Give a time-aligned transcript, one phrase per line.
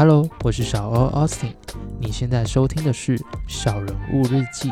[0.00, 1.52] Hello，我是小欧 Austin。
[2.00, 4.70] 你现在收听的是《小人物日记》。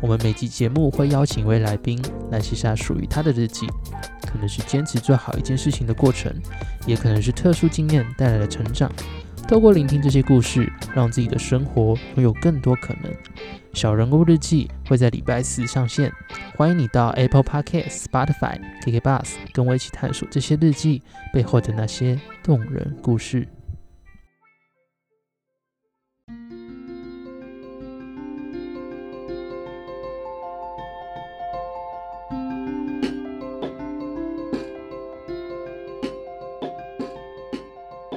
[0.00, 3.68] 我们每集节目会邀请一位来宾来写下属于他的日记，
[4.26, 6.34] 可能是坚持做好一件事情的过程，
[6.84, 8.90] 也可能是特殊经验带来的成长。
[9.46, 13.12] 透过聆听这些故事，让自己的生活拥有更多可能。
[13.72, 16.12] 小人物日记会在礼拜四上线，
[16.56, 23.46] 欢迎你到 Apple Podcast、Spotify、KK Bus 跟我一起探索这些日记背后的那些动人故事。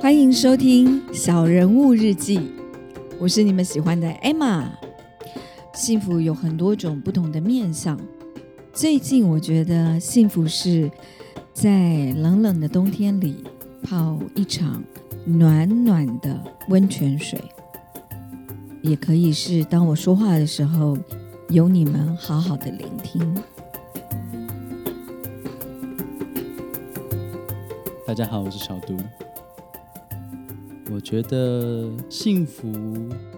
[0.03, 2.37] 欢迎收听《小人物日记》，
[3.21, 4.65] 我是你们喜欢的 Emma。
[5.73, 7.97] 幸福有很多种不同的面相，
[8.73, 10.91] 最近我觉得幸福是
[11.53, 13.45] 在冷冷的冬天里
[13.81, 14.83] 泡一场
[15.25, 17.41] 暖暖的温泉水，
[18.81, 20.97] 也可以是当我说话的时候
[21.47, 23.41] 有你们好好的聆听。
[28.05, 28.97] 大家好，我是小杜。
[30.91, 32.71] 我觉得幸福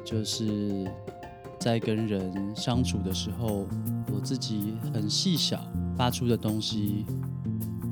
[0.03, 0.85] 就是
[1.59, 3.67] 在跟人相处的时候，
[4.13, 5.59] 我自己很细小
[5.95, 7.05] 发出的东西，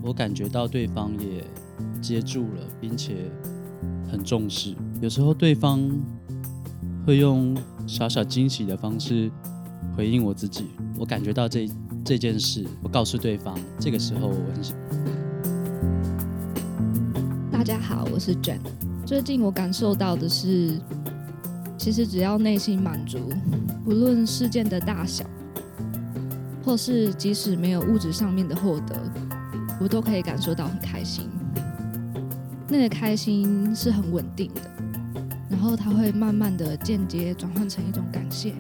[0.04, 1.46] 我感觉到对方也
[2.02, 3.32] 接住了，并且
[4.12, 4.76] 很重视。
[5.02, 5.90] 有时候对方
[7.06, 7.56] 会用
[7.88, 9.32] 小小惊喜的方式
[9.96, 10.66] 回应我自己，
[10.98, 11.70] 我感觉到这
[12.04, 14.74] 这件事，我告诉对方，这个时候我很喜。
[17.52, 18.60] 大家好，我是卷。
[19.06, 20.80] 最近我感受到的是，
[21.78, 23.20] 其实只要内心满足，
[23.84, 25.26] 不论事件的大小，
[26.64, 28.96] 或是即使没有物质上面的获得，
[29.80, 31.30] 我都可以感受到很开心。
[32.70, 34.62] 那个开心是很稳定的，
[35.50, 38.54] 然后它会慢慢的间接转换成一种感谢。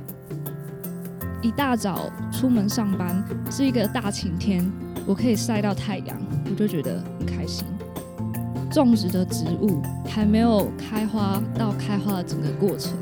[1.41, 4.69] 一大早出门上班是一个大晴天，
[5.07, 7.65] 我可以晒到太阳，我就觉得很开心。
[8.69, 9.22] 种植的
[10.07, 12.93] 还没有开花到开花的整个过程，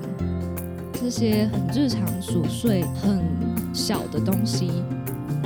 [0.94, 3.20] 这些很日常琐碎、很
[3.74, 4.72] 小的东西，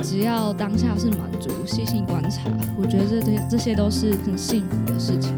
[0.02, 5.34] 只要当下是满足、细心观察，我觉得这些这些都是很幸福的事情。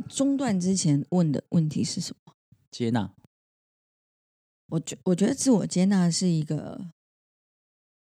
[0.00, 2.34] 个中断之前问的问题是什么？
[2.70, 3.14] 接纳。
[4.68, 6.90] 我觉我觉得自我接纳是一个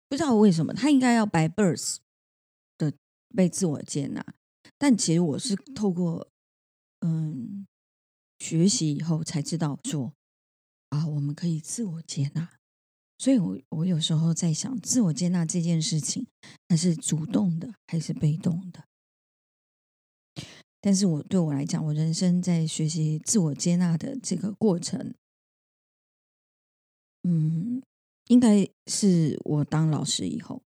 [0.07, 1.97] 不知道为什么，他应该要 by birth
[2.77, 2.93] 的
[3.35, 4.23] 被自我接纳，
[4.77, 6.29] 但其实我是透过
[6.99, 7.65] 嗯
[8.37, 10.13] 学习以后才知道说
[10.89, 12.59] 啊，我们可以自我接纳。
[13.17, 16.27] 所以我我有时候在想，自我接纳这件事情，
[16.67, 18.83] 它是主动的还是被动的？
[20.85, 25.15] 但是我对我来讲，我人生在学习自我接纳的这个过程，
[27.23, 27.81] 嗯，
[28.27, 30.61] 应该是我当老师以后，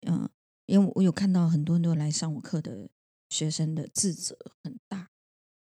[0.00, 0.28] 嗯，
[0.66, 2.90] 因为我有看到很多很多来上我课的
[3.28, 5.10] 学生的自责很大，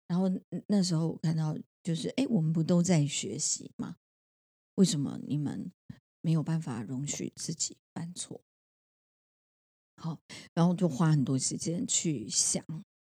[0.06, 0.26] 然后
[0.68, 3.96] 那时候我看到就是，哎，我们不都在学习吗？
[4.76, 5.72] 为什么你们
[6.20, 8.42] 没有办法容许自己犯错？
[10.00, 10.20] 好，
[10.54, 12.64] 然后就花很多时间去想。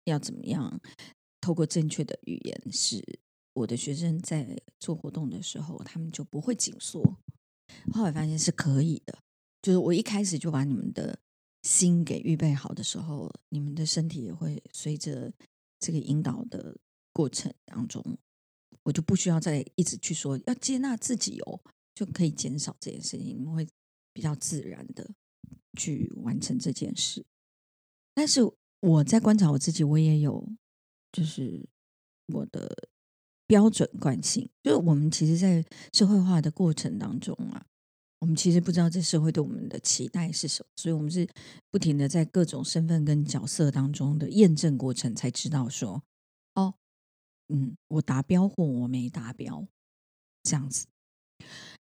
[0.06, 0.82] 要怎么样？
[1.40, 3.04] 透过正确的语言，使
[3.54, 7.04] 我的学生在做活动的时候，他们就不会紧缩。
[7.94, 9.20] 后来发现是可以的，
[9.62, 11.20] 就是我一开始就把你们的
[11.62, 15.32] 心给预备好的时候，你们的身体也会随着
[15.80, 16.76] 这个引导的
[17.14, 18.04] 过程当中，
[18.84, 21.62] 我就不需要再一直去说要接纳自己哦，
[21.94, 23.68] 就可以减少这件事情，你们会
[24.12, 25.08] 比较自然的
[25.78, 27.26] 去完成这件事。
[28.14, 28.42] 但是。
[28.82, 30.42] 我在观察我自己，我也有，
[31.12, 31.68] 就是
[32.28, 32.88] 我的
[33.46, 34.50] 标准惯性。
[34.64, 35.62] 就是我们其实，在
[35.92, 37.66] 社会化的过程当中啊，
[38.20, 41.28] 我们其实不知道这社会对我们的期待是什么，所以我们是
[41.70, 46.02] 不停的在各种身份跟角色当中的验证过程，才知道说，
[46.56, 46.74] 哦，
[47.50, 49.68] 嗯，我达标或我没达标，
[50.44, 50.88] 这样子。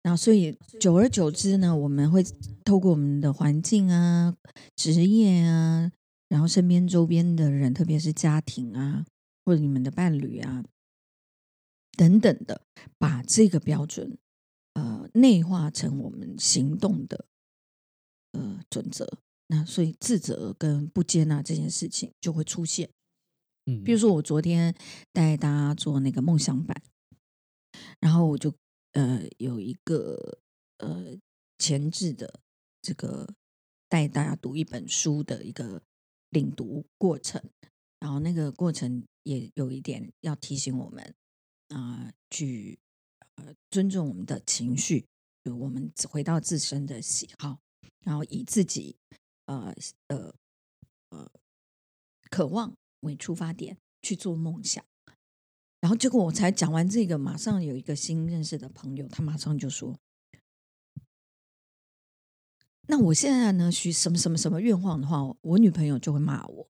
[0.03, 2.23] 然后，所以久而久之呢，我们会
[2.63, 4.35] 透过我们的环境啊、
[4.75, 5.91] 职业啊。
[6.29, 9.05] 然后身边周边的人，特别是家庭啊，
[9.45, 10.63] 或者你们的伴侣啊，
[11.95, 12.65] 等等的，
[12.97, 14.17] 把这个标准
[14.73, 17.25] 呃内化成我们行动的
[18.31, 19.19] 呃准则。
[19.45, 22.89] 那所以自责跟不接纳这件事情就会出现。
[23.67, 24.73] 嗯，比如说，我昨天
[25.11, 26.81] 带大家做那个梦想版，
[27.99, 28.51] 然后我就
[28.93, 30.39] 呃有一个
[30.77, 31.15] 呃
[31.59, 32.39] 前置的
[32.81, 33.35] 这个
[33.87, 35.83] 带大家读一本书的一个
[36.29, 37.41] 领读过程，
[37.99, 41.15] 然后那个过程也有一点要提醒我们
[41.69, 42.79] 啊、去
[43.35, 45.07] 呃尊重我们的情绪，
[45.43, 47.59] 就我们回到自身的喜好，
[48.05, 48.97] 然后以自己
[49.45, 49.73] 呃
[50.07, 50.35] 呃
[51.09, 51.31] 呃
[52.29, 54.83] 渴望为出发点去做梦想。
[55.83, 59.99] 然后结果我才讲完这个，马上有一个新认识的朋友，他马上就说
[62.87, 66.69] ：“那我现在呢，许什么什么什么愿望的话，我女朋友就会骂我。”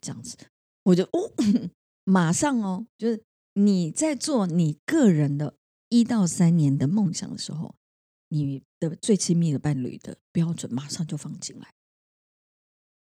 [0.00, 0.36] 这样子，
[0.84, 1.32] 我就哦，
[2.04, 3.24] 马上哦，就是
[3.54, 5.56] 你在做你个人的
[5.88, 7.74] 一到三年的梦想的时候，
[8.28, 11.74] 你的最亲密的伴侣的标准马上就放进来。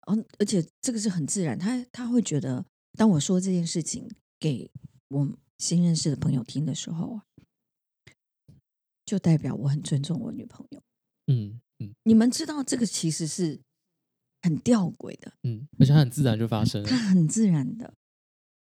[0.06, 4.08] 哦，而且这个是很自然，他他会觉得，当我说这件事情
[4.38, 4.70] 给
[5.10, 7.24] 我新认识的朋友听的时候啊，
[9.04, 10.82] 就代表我很尊重我女朋友。
[11.26, 13.60] 嗯嗯你们知道这个其实是
[14.42, 16.96] 很吊诡的，嗯，而且它很自然就发生了它。
[16.96, 17.92] 很自然的。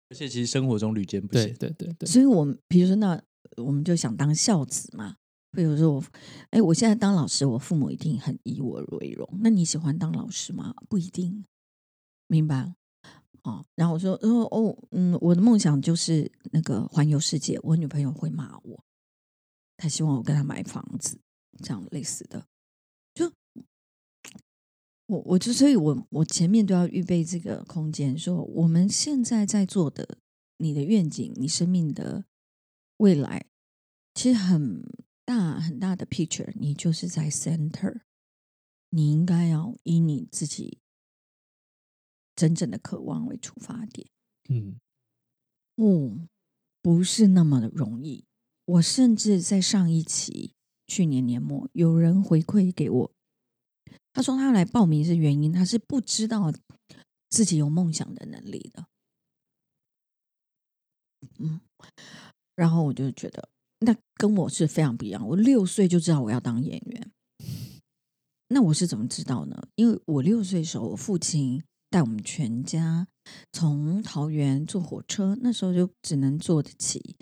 [0.09, 1.55] 而且其实生活中屡见不对鲜。
[1.57, 3.21] 对对对，所以我们比如说那
[3.57, 5.17] 我们就想当孝子嘛。
[5.53, 6.03] 比如说我，
[6.51, 9.29] 哎，我现在当老师，我父母一定很以我为荣。
[9.41, 10.73] 那你喜欢当老师吗？
[10.87, 11.43] 不一定，
[12.27, 12.73] 明白？
[13.43, 17.59] 哦，然后我说，哦哦，嗯，我的梦想就是那个环游世界。
[17.63, 18.83] 我女朋友会骂我，
[19.77, 21.19] 她希望我跟她买房子，
[21.63, 22.45] 这样类似的。
[23.13, 23.31] 就
[25.07, 30.19] 我我就所以我我前面都要预备这个空间，说我们现在在做的，
[30.57, 32.25] 你的愿景，你生命的
[32.97, 33.47] 未来，
[34.13, 34.83] 其实很
[35.25, 38.01] 大很大的 picture，你就是在 center，
[38.91, 40.77] 你应该要以你自己
[42.41, 44.07] 真正的渴望为出发点。
[44.49, 44.79] 嗯
[45.75, 46.27] 哦，
[46.81, 48.25] 不是那么的容易。
[48.65, 50.55] 我甚至在上一期
[50.87, 53.11] 去年年末，有人回馈给我，
[54.11, 56.51] 他说他来报名是原因，他是不知道
[57.29, 58.87] 自己有梦想的能力的。
[61.37, 61.61] 嗯，
[62.55, 63.49] 然后我就觉得，
[63.81, 65.27] 那跟我是非常不一样。
[65.27, 67.11] 我六岁就知道我要当演员，
[68.47, 69.67] 那我是怎么知道呢？
[69.75, 73.05] 因为我六岁的时候，我父亲带我们全家
[73.51, 77.17] 从桃园坐火车，那时候就只能坐得起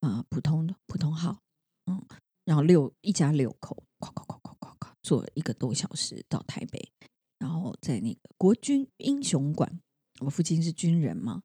[0.00, 1.40] 啊、普通的普通号，
[1.86, 2.00] 嗯，
[2.44, 6.90] 然后六一家六口，咵咵咵咵咵咵，坐一个多小时到台北，
[7.38, 9.80] 然后在那个国军英雄馆，
[10.20, 11.42] 我父亲是军人嘛，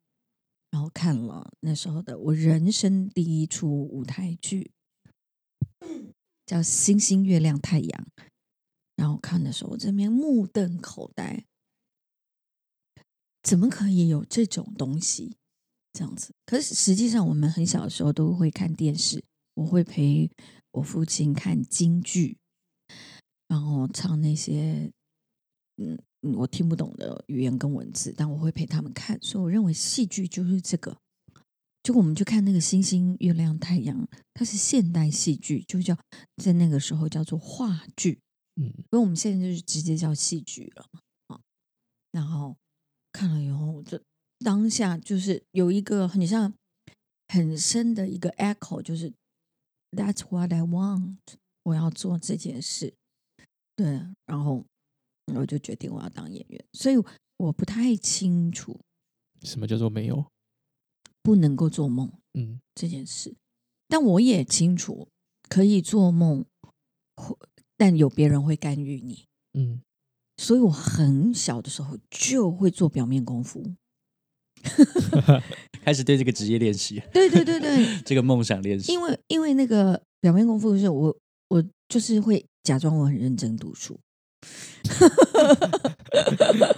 [0.69, 4.71] 然后看了那时候的我人生第一出舞台剧，
[6.45, 8.07] 叫《星星月亮太阳》，
[8.95, 11.45] 然后看的时候，我这边目瞪口呆，
[13.47, 15.37] 怎么可以有这种东西？
[15.93, 19.23] 这样子，可是实际上我们很小的时候都会看电视，
[19.53, 20.29] 我会陪
[20.71, 22.37] 我父亲看京剧，
[23.47, 24.91] 然后唱那些
[25.77, 30.97] 嗯嗯我听不懂的语言跟文字，但我会陪他们看，所以我认为戏剧就是这个。
[31.83, 35.97] 结果我们去看那个星星、月亮、太阳，它是现代戏剧，就叫
[36.43, 38.19] 在那个时候叫做话剧。
[38.57, 41.39] 嗯因为我们现在就是直接叫戏剧了嘛，啊，
[42.11, 42.57] 然后
[43.17, 43.99] 看了以后，我就
[44.45, 46.53] 当下就是有一个很像
[47.29, 49.11] 很深的一个 echo，就是
[49.89, 51.17] That's what I want，
[51.63, 52.93] 我要做这件事，
[53.75, 53.87] 对，
[54.27, 54.63] 然后
[55.33, 56.95] 我就决定我要当演员，所以
[57.37, 58.79] 我不太清楚
[59.41, 60.23] 什么叫做没有？
[61.23, 63.35] 不能够做梦嗯这件事，
[63.87, 65.07] 但我也清楚
[65.49, 66.45] 可以做梦，
[67.15, 67.35] 或
[67.75, 69.25] 但有别人会干预你。
[69.53, 69.81] 嗯，
[70.37, 73.63] 所以我很小的时候就会做表面功夫。
[75.83, 78.91] 开始对这个职业练习，对对对对，这个梦想练习。
[78.91, 81.17] 因为因为那个表面功夫是我
[81.49, 83.97] 我就是会假装我很认真读书。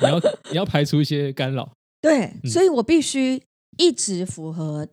[0.02, 0.20] 你要
[0.52, 1.72] 你要排除一些干扰。
[2.02, 3.42] 对，嗯所以我必须
[3.78, 4.88] 一直符合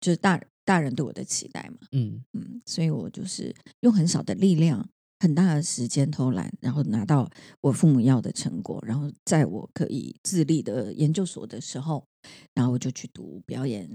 [0.00, 1.86] 就是大大人对我的期待嘛。
[1.92, 7.30] 嗯嗯，所以我就是用很少的力量、很大的时间偷懒，然后拿到
[7.60, 12.06] 我父母要的成果，然后在我可以自立的研究所的时候，
[12.54, 13.88] 然后我就去读表演，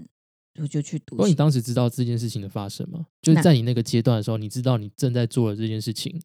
[0.59, 3.05] 我就去读不过你当时知道这件事情的发生吗？
[3.21, 6.21] 就是在你那个阶段的时候，你知道你正在做的这件事情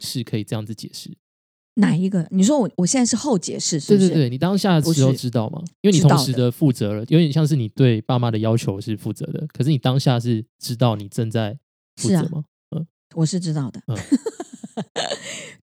[0.00, 1.16] 是可以这样子解释。
[1.76, 2.24] 哪一个？
[2.30, 4.08] 你说我我现在是后解释，是不是？
[4.08, 5.60] 对对对，你当下的时候知道吗？
[5.80, 11.58] 因为你同时的负责了，有点像是你对爸妈的要求是负责的，可是你当下是知道你正在
[11.96, 12.44] 负责吗？
[13.14, 13.96] 我是知道的，嗯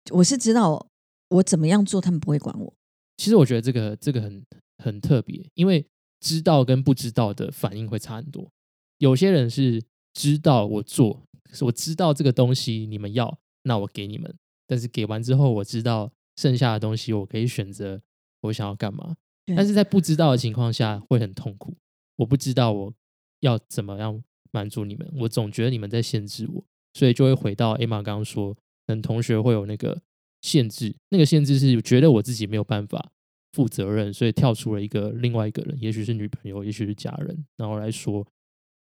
[0.13, 0.89] 我是知道
[1.29, 2.75] 我怎么样做，他们不会管我。
[3.17, 4.45] 其实我觉得这个这个很
[4.83, 5.87] 很特别，因为
[6.21, 8.51] 知道跟不知道的反应会差很多。
[8.99, 9.83] 有些人是
[10.15, 14.35] 知道我做，可是我知道这个东西你们要，那我给你们，
[14.67, 18.01] 但是给完之后，我知道剩下的东西我可以选择
[18.43, 19.17] 我想要干嘛。
[19.57, 21.77] 但是在不知道的情况下会很痛苦，
[22.17, 22.95] 我不知道我
[23.41, 26.65] 要怎么样满足你们，我总觉得你们在限制我，
[26.99, 30.03] 所以就会回到 Emma 刚刚说，可能同学会有那个
[30.43, 33.13] 限制，那个限制是觉得我自己没有办法
[33.53, 38.27] 负责任，所以跳出了一个另外一个人，也许是女朋友，也许是家人，然后来说，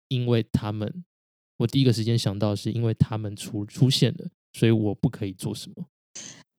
[0.06, 1.04] 因为他们，
[1.56, 5.84] 我第一个时间想到是因为他们出出现了，所以我不可以做什么。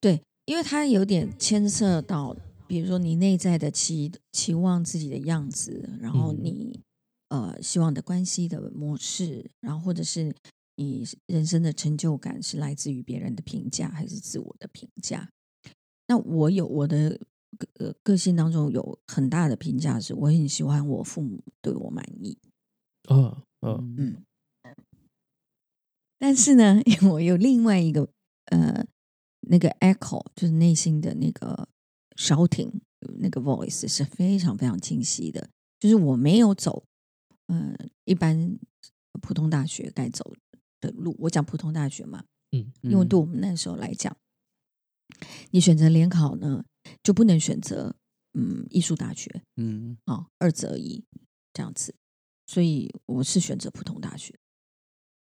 [0.02, 2.36] 对，因为他有点牵涉到，
[2.68, 6.82] 比如说你内在的期期望自己的样子，然后嗯你、
[7.30, 10.34] 呃希望的关系的模式，然后或者是
[10.78, 15.30] 你人生的成就感是来自于别人的评价还是自我的评价？
[16.08, 17.20] 那我有我的
[17.58, 22.38] 个呃个性当中有很大的评价是，我很喜欢我父母对我满意。
[23.10, 24.24] 嗯嗯嗯，
[26.20, 26.80] 但是呢，
[27.12, 28.08] 我有另外一个
[28.46, 28.86] 呃，
[29.42, 31.68] 那个 echo，就是内心的那个
[32.16, 32.72] shouting，
[33.20, 35.50] 那个 voice 是非常非常清晰的。
[35.80, 36.86] 就是我没有走
[37.48, 38.58] 呃一般
[39.22, 40.34] 普通大学该走
[40.88, 41.16] 的路。
[41.20, 44.16] 我讲普通大学嘛，嗯因为对我们那时候来讲，
[45.52, 46.64] 你选择联考呢，
[47.04, 47.96] 就不能选择
[48.34, 51.04] 嗯艺术大学，嗯啊、二择一
[51.54, 51.94] 这样子，
[52.46, 54.38] 所以我是选择普通大学，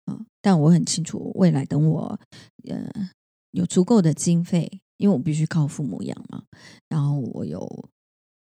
[0.07, 2.21] 嗯，但我很清楚未来等我
[2.65, 3.11] 呃
[3.51, 6.45] 有足够的经费，因为我必须靠父母养嘛，
[6.89, 7.91] 然后我有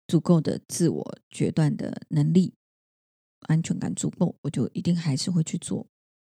[0.06, 2.54] 足够的自我决断的能力，
[3.40, 5.86] 安全感足够，我就一定还是会去做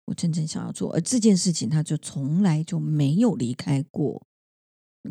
[0.07, 4.27] 我真正想要做，而这件事情他就从来就没有离开过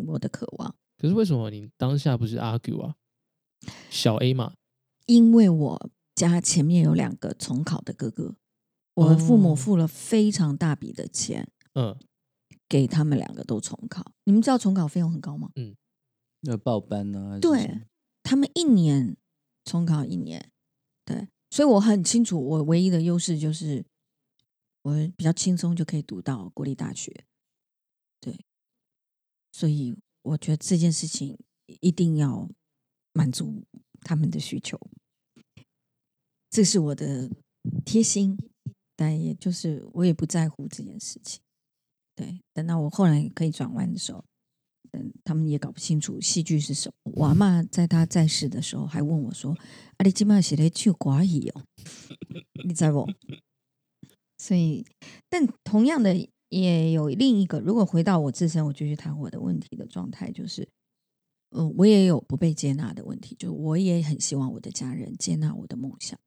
[0.07, 0.75] 我的渴望。
[0.97, 2.95] 可是为什么你当下不是 argue 啊？
[3.89, 4.53] 小 A 嘛，
[5.05, 8.35] 因为我家前面有两个重考的哥哥，
[8.95, 11.97] 我的父母哦付了非常大笔的钱嗯，
[12.67, 14.11] 给他们两个都重考。
[14.25, 15.49] 你们知道重考费用很高吗？
[15.55, 15.75] 嗯
[16.41, 17.39] 那报班呢？
[17.39, 17.81] 对
[18.23, 19.15] 他们一年
[19.63, 20.51] 重考一年，
[21.05, 23.85] 对，所以我很清楚，我唯一的优势就是
[24.83, 27.25] 我比较轻松就可以读到国立大学，
[28.19, 28.45] 对，
[29.51, 31.37] 所以我觉得这件事情
[31.81, 32.49] 一定要
[33.13, 33.63] 满足
[34.01, 34.79] 他们的需求，
[36.49, 37.29] 这是我的
[37.85, 38.37] 贴心，
[38.95, 41.41] 但也就是我也不在乎这件事情，
[42.15, 44.23] 对，等到我后来可以转弯的时候。
[44.93, 47.13] 嗯，他们也搞不清楚戏剧是什么。
[47.13, 49.53] 我阿妈在她在世的时候还问我说
[49.95, 51.63] ：“啊，你今晚写的去寡语哦，
[52.65, 53.07] 你在不？”
[54.41, 54.83] 所以，
[55.29, 56.15] 但同样的
[56.49, 60.67] 也有另一个，如果回到我自身，我继续谈我的问题的状态，就是，
[61.55, 66.17] 嗯，我也有不被接纳的问题，就我也很希望我的家人接纳我的梦想。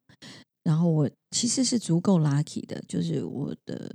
[0.62, 3.92] 然后我其实是足够 lucky 的，就是我的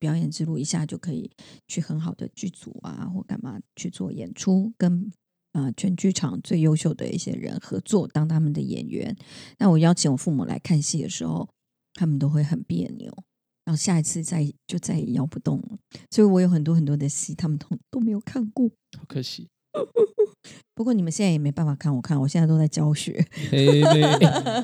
[0.00, 1.30] 表演之路一下就可以
[1.68, 5.08] 去很好的剧组啊，或干嘛去做演出，跟
[5.52, 9.16] 呃全剧场最优秀的一些人合作，当他们的演员。
[9.58, 11.48] 那我邀请我父母来看戏的时候，
[11.94, 13.16] 他们都会很别扭，
[13.64, 15.78] 然后下一次再就再也摇不动了。
[16.10, 18.68] 所以我有很多很多的戏，他们都都没有看过。
[18.98, 19.48] 好可惜。
[20.74, 23.24] 不过你们现在也没办法看，我看我现在都在教学。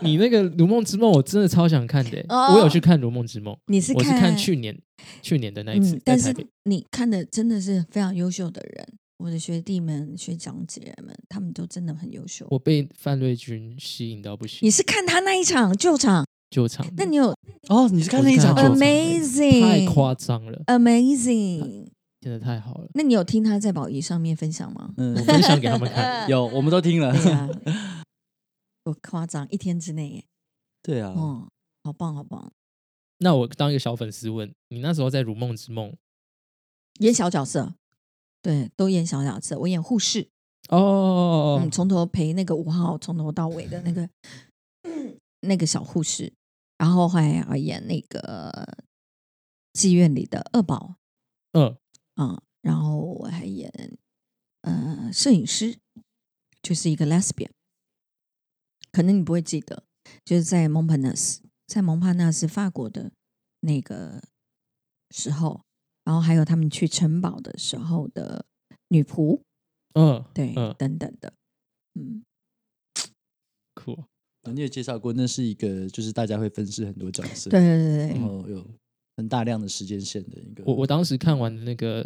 [0.02, 2.26] 你那个《如梦之梦》，我真的超想看的欸。
[2.28, 4.76] 哦我有去看《如梦之梦》，你是我是看看去年
[5.23, 6.35] 去年的那一次，嗯，但是。
[6.64, 8.87] 你看的真的是非常优秀的人，
[9.17, 12.47] 我的学弟们、学长姐们，他们都真的很优秀。
[12.50, 17.35] 我被范瑞君吸引到不行你，是看他那一场救场，救场，那你有
[17.69, 21.88] 哦，你是看那一场我是看他旧场 amazing 太夸张了，amazing？
[22.21, 22.88] 真的太好了。
[22.95, 24.93] 那你有听他在宝仪上面分享吗？
[24.97, 27.14] 嗯我，分享给他们看， 有，我们都听了。
[28.85, 30.25] 我夸张，一天之内耶，
[30.83, 31.49] 对啊，哦，
[31.85, 32.50] 好棒好棒，
[33.19, 35.90] 那我当一个小粉丝问你，那时候在《如梦之梦》
[37.00, 37.75] 演小角色，
[38.43, 40.28] 对，都演小角色，我演护士，
[40.71, 44.09] 哦，嗯，从头陪那个五号从头到尾的那个
[45.43, 46.33] 那个小护士，
[46.78, 48.78] 然后还要演那个
[49.75, 50.97] 妓院里的恶宝，
[51.52, 51.76] 嗯，
[52.16, 53.99] 嗯，然后我还演
[54.62, 55.78] 呃摄影师，
[56.62, 57.50] 就是一个 lesbian，
[58.92, 59.85] 可能你不会记得，
[60.25, 63.12] 就是在蒙帕纳斯，在蒙帕纳斯法国的
[63.61, 64.23] 那个
[65.11, 65.64] 时候，
[66.04, 68.47] 然后还有他们去城堡的时候的
[68.88, 69.42] 女仆，
[69.94, 70.75] 嗯，对，嗯。
[70.78, 71.35] 等等的，
[71.94, 72.27] 嗯，酷，
[74.45, 78.66] 你也介绍过，那是一个就是大家会分饰很多角色，对，对对对然后有
[79.16, 80.64] 很大量的时间线的一个。
[80.64, 82.00] 我我当时看完的那个，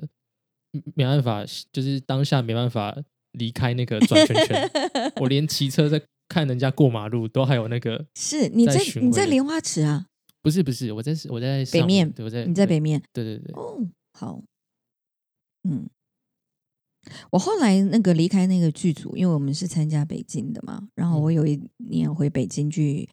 [0.72, 2.96] 嗯没办法，就是当下没办法
[3.32, 4.70] 离开那个转圈圈，
[5.20, 10.06] 我连骑车在看人家过马路都还有那个，是你在你在莲花池啊？
[10.42, 13.78] 不是不是，我在我在上北面对，我在你在北面对对对，哦，
[14.18, 14.42] 好，
[15.68, 15.88] 嗯，
[17.30, 21.22] 我后来那个离开那个剧组，因为我们是参加北京的嘛，然后嗯。
[21.22, 23.08] 我有一年回北京去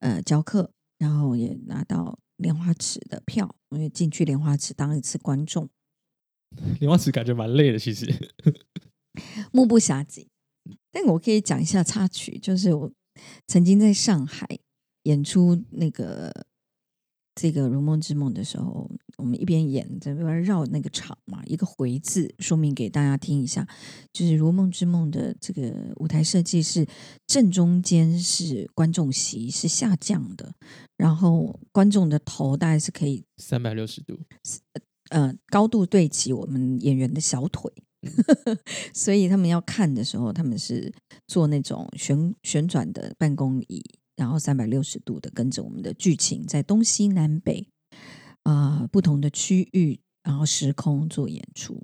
[0.00, 5.68] 呃教课，然后也拿到莲花池的票，我也进去莲花池当一次观众，
[6.80, 8.06] 莲花池感觉蛮累的，其实，
[9.52, 10.26] 目不暇接。
[10.90, 12.90] 但我可以讲一下插曲，就是我
[13.46, 14.48] 曾经在上海
[15.02, 16.32] 演出那个
[17.34, 23.66] 这个《如梦之梦》的时候，我们一边演在那边绕那个场嘛，一个回字说明给大家听一下，
[24.12, 26.86] 就是《如梦之梦》的这个舞台设计是
[27.26, 30.54] 正中间是观众席是下降的，
[30.96, 34.18] 然后观众的头大概是可以三百六十度，
[35.10, 37.70] 呃高度对齐我们演员的小腿，
[38.94, 40.92] 所以他们要看的时候，他们是
[41.26, 43.82] 坐那种旋旋转的办公椅，
[44.16, 47.68] 然后三百六十度的跟着我们的剧情，在东西南北
[48.42, 51.82] 啊、呃不同的区域，然后时空做演出。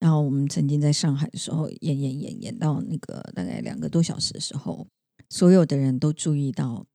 [0.00, 4.88] 然后我们曾经在上海的时候演演演演到那个大概两个多小时的时候，
[5.28, 6.86] 所有的人都注意到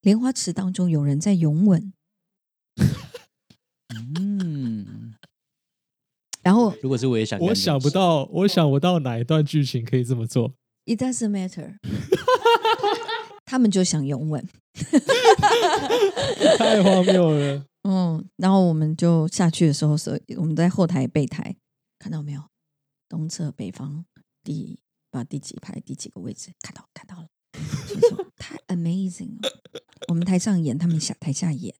[0.00, 1.92] 莲花池当中有人在拥吻，
[4.18, 5.14] 嗯，
[6.42, 10.54] 然后如果是我也想干我想不到，我想不到哪一段剧情可以这么做
[10.86, 11.76] ，It doesn't matter。
[13.48, 14.46] 他们就想拥吻，
[16.58, 17.64] 太荒谬了。
[17.84, 21.56] 嗯，然后我们就下去的时候，所以我们在后台备台，
[21.98, 22.42] 看到没有？
[23.08, 24.04] 东侧北方
[24.44, 24.78] 第
[25.10, 27.28] 把第几排第几个位置看到看到了，
[27.88, 29.48] 就说太 amazing 了。
[30.08, 31.74] 我们台上演，他们下台下演。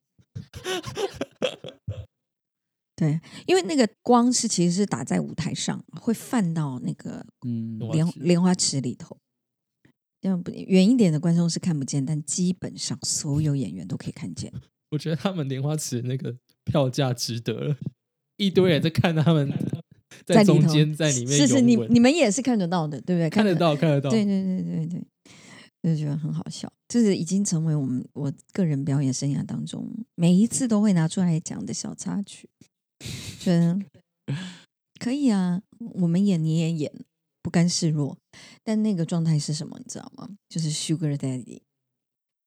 [2.96, 9.18] 对，因为那个光是其实是打在舞台上，会泛到那个嗯，莲莲花池里头。
[10.20, 14.52] 这样不远一点的观众是看不见，但基本上所有演员都可以看见。
[14.90, 17.76] 我觉得他们莲花池那个票价值得了，
[18.36, 19.52] 一堆人在看他们
[20.24, 23.28] 在中间在里面是是，你你们也是看得到的，对不对？
[23.30, 32.48] 看得到看得到，对对对对对，就觉得很好笑，就是已经成为我们我个人表演生涯当中每一次都会拿出来讲的小插曲，
[33.38, 33.78] 觉得
[34.98, 35.62] 可以啊，
[36.00, 36.90] 我们演你也演，
[37.48, 38.14] 不甘示弱。
[38.62, 40.28] 但那个状态是什么，你知道吗？
[40.50, 41.62] 就是 Sugar Daddy，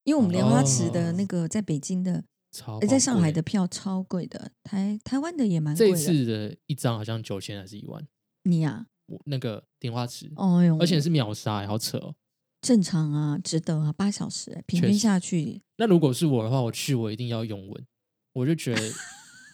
[0.04, 5.98] 因为我们莲花池的那个在北京的，超呃在上海的票超贵的，台台湾的也蛮贵的。
[5.98, 8.08] 这次的一张好像九千还是一万，
[8.44, 12.14] 你呀、我那个莲花池，哦哟，而且是秒杀、欸，好扯哦。
[12.62, 17.88] 正常啊，值得啊，八小时、欸，平均下去那如果是我的话，我去我一定要拥吻，
[18.34, 18.82] 我就觉得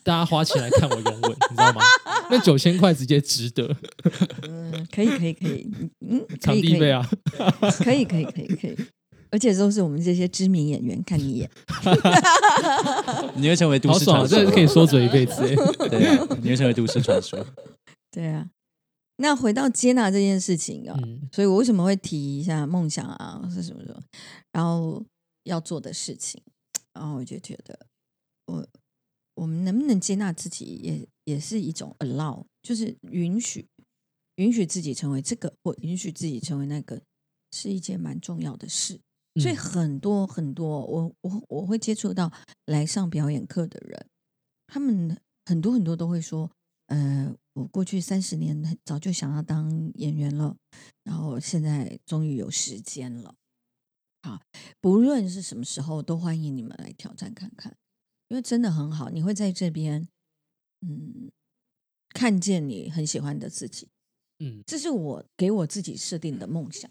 [0.08, 1.82] 大家花钱来看我拥吻，你知道吗？
[2.32, 3.76] 那九千块直接值得，
[4.48, 7.06] 嗯，可以，可以，可以，嗯 场地费啊，
[7.84, 8.78] 可以，可以，可以，可以，
[9.32, 11.52] 而且都是我们这些知名演员看你演，
[13.36, 15.56] 你会成为都市传说，这个可以说嘴一辈子、欸。
[15.90, 17.46] 对啊，你会成为都市传说。
[18.10, 18.50] 对啊。
[19.18, 24.00] 那回到接纳这件事情啊，嗯，所以我为什么会提一下梦想啊，是什么什么，
[24.54, 25.04] 然后
[25.44, 26.42] 要做的事情，
[26.94, 27.78] 然后我就觉得，
[28.46, 28.66] 我
[29.38, 33.68] 我们能不能接纳自己也，也是一种 allow，就是允许
[34.36, 37.02] 允许自己成为这个，或允许自己成为那个，
[37.52, 39.00] 是一件蛮重要的事。
[39.40, 42.32] 所以嗯很多很多，我我我会接触到
[42.66, 44.08] 来上表演课的人，
[44.66, 46.52] 他们很多很多都会说，
[46.88, 50.58] 呃，我过去三十年很早就想要当演员了，
[51.04, 53.36] 然后现在终于有时间了。
[54.24, 54.42] 好，
[54.82, 57.78] 不论是什么时候，都欢迎你们来挑战看看，
[58.30, 60.08] 因为真的很好，你会在这边，
[60.82, 61.32] 嗯，
[62.10, 63.88] 看见你很喜欢的自己。
[64.40, 66.90] 嗯，这是我给我自己设定的梦想。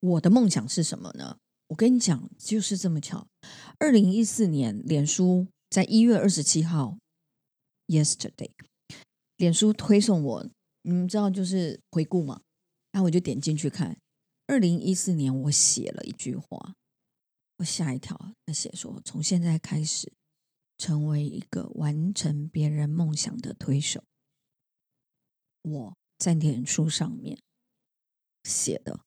[0.00, 1.38] 我的梦想是什么呢？
[1.68, 3.26] 我跟你讲，就是这么巧。
[3.78, 6.98] 二零一四年，脸书在一月二十七号
[7.86, 8.50] ，yesterday，
[9.36, 10.50] 脸书推送我，
[10.82, 12.42] 你们知道就是回顾嘛，
[12.92, 13.96] 那我就点进去看。
[14.46, 16.74] 二零一四年，我写了一句话，
[17.56, 20.12] 我吓一跳，他写说，从现在开始，
[20.76, 24.04] 成为一个完成别人梦想的推手。
[25.62, 27.40] 我在脸书上面
[28.44, 29.00] 写的，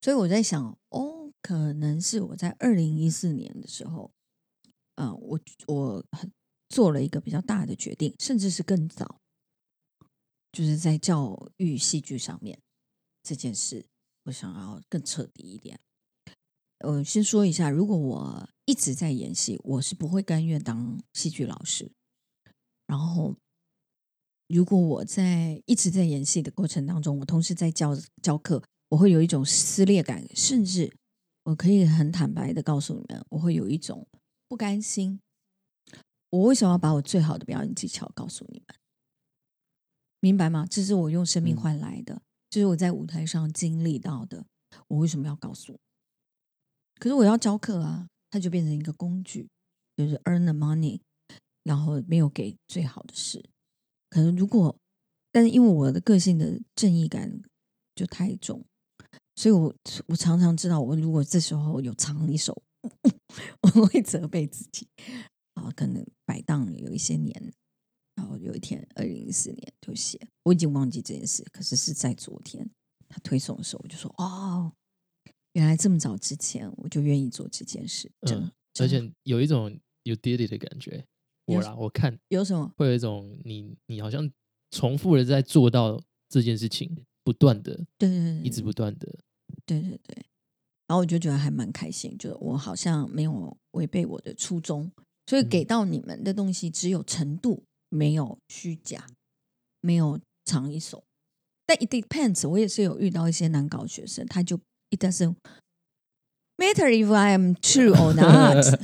[0.00, 4.12] 所以我在想，哦，可能是我在二零一四年的时候，
[4.94, 6.04] 啊、我我
[6.68, 9.20] 做了一个比较大的决定，甚至是更早。
[10.50, 12.58] 就是在教育戏剧上面
[13.22, 13.86] 这件事，
[14.24, 15.78] 我想要更彻底一点。
[16.80, 21.90] 我先说一下，如果我一直在演戏，我是不会甘愿当戏剧老师。
[22.86, 23.34] 然后，
[24.46, 30.92] 如果我在一直在演戏的过程当中，我同时在教教课，我会有一种撕裂感，甚至
[31.42, 34.06] 我可以很坦白的告诉你们，我会有一种
[34.46, 35.20] 不甘心。
[36.30, 38.76] 我为什么要把我最好的表演技巧告诉你们？
[40.20, 40.66] 明白吗？
[40.70, 44.46] 这是我用生命换来的，这是我在舞台上经历到的。
[44.86, 45.78] 我为什么要告诉？
[46.98, 49.48] 可是我要教课啊，它就变成一个工具，
[49.96, 51.00] 就是 earn the money，
[51.62, 53.48] 然后没有给最好的事。
[54.10, 54.76] 可能如果，
[55.30, 57.40] 但是因为我的个性的正义感
[57.94, 58.64] 就太重，
[59.36, 59.74] 所以我
[60.06, 62.62] 我常常知道，我如果这时候有藏一手，
[63.62, 64.88] 我会责备自己。
[65.54, 67.52] 啊，可能摆荡有一些年，
[68.14, 72.70] 然后有一天，二零一四年就写，我已经忘记这件事，可是是在昨天
[73.08, 74.72] 他推送的时候，我就说哦。
[75.58, 79.68] 原来这么早之前我就愿意做这件事，嗯，而且有一种
[80.04, 81.04] you did it 的感觉。
[81.46, 84.30] 我啦，我看有什么会有一种你你好像
[84.70, 89.18] 重复的在做到这件事情，不断的，对对对，一直不断的，
[89.66, 90.26] 对对对。
[90.86, 94.88] 然后我就觉得还蛮开心，就是我好像没有违背我的初衷，
[95.26, 99.04] 所以给到你们的东西只有程度，没有虚假，
[99.80, 101.02] 没有藏一手。
[101.66, 104.60] 但 it depends，我也是有遇到一些难搞学生，他就。
[104.90, 105.36] It doesn't
[106.56, 108.64] matter if I am true or not，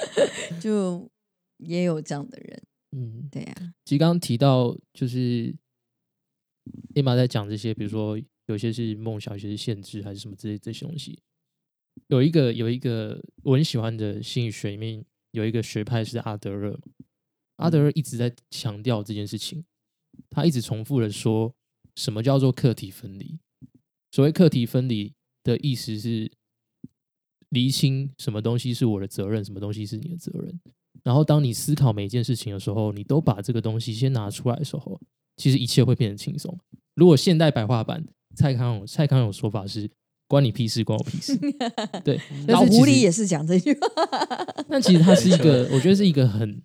[0.60, 1.10] 就
[1.58, 2.62] 也有这样的人，
[2.96, 3.54] 嗯，对呀。
[3.84, 5.54] 其实刚刚提到，就是
[6.94, 11.18] 立马在讲这些，比如说有些是梦想，有些是限制，还是什么之类这些东西。
[12.08, 16.78] 有一个有一个我很喜欢的心理学里面有一个学派是阿德勒，
[17.56, 19.64] 阿德勒一直在强调这件事情，
[20.30, 21.54] 他一直重复的说，
[21.94, 23.38] 什么叫做课题分离。
[24.14, 26.30] 所谓课题分离的意思是
[27.48, 30.60] 厘清什么东西是我的责任，什么东西是你的责任。
[31.02, 35.00] 然后，当你思考每一件事情的时候，你都把这个东西先拿出来的时候，
[35.36, 36.56] 其实一切会变得轻松。
[36.94, 39.90] 如果现代白话版，蔡康永蔡康永说法是
[40.28, 41.36] “关你屁事，关我屁事
[42.04, 43.80] ”。对，老狐狸也是讲这句话。
[44.70, 46.62] 但其实它是一个，我觉得是一个很，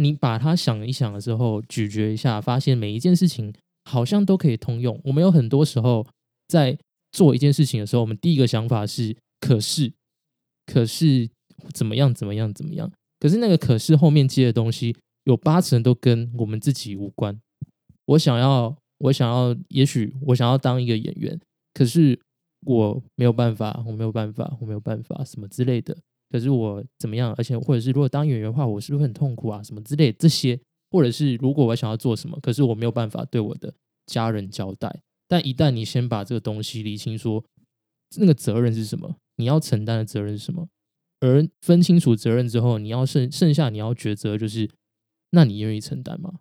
[0.00, 3.52] 你把它想一想的时候，咀嚼一下，发现每一件事情
[3.84, 4.98] 好像都可以通用。
[5.04, 6.06] 我们有很多时候
[6.48, 6.78] 在。
[7.16, 9.90] 做一件事情的时候，我们第一个想法是“可是”，
[10.70, 11.26] 可是
[11.72, 12.12] 怎么样？
[12.12, 12.52] 怎么样？
[12.52, 12.92] 怎么样？
[13.18, 17.40] 可是那个“可是”后面接的东西，有八成都跟我们自己无关。
[18.04, 21.40] 我想要，我想要，也许我想要当一个演员，
[21.72, 22.20] 可是
[22.66, 25.96] 我没有办法，我没有办法，我没有办法，什么之类的。
[26.30, 27.32] 可是我怎么样？
[27.38, 29.62] 而且，或者是如果当演员的话，我是不是很痛苦啊？
[29.62, 33.72] 什么之类这些，或者是如果我想要做什么，可是我没有办法对我的
[34.04, 35.00] 家人交代。
[35.28, 37.44] 但一旦你先把这个东西理清，说
[38.18, 40.68] 那个责任是什么，你要承担的责任是什么，
[41.20, 44.70] 而分清楚责任之后，你要剩剩下你要抉择，就是
[45.30, 46.40] 那你愿意承担吗？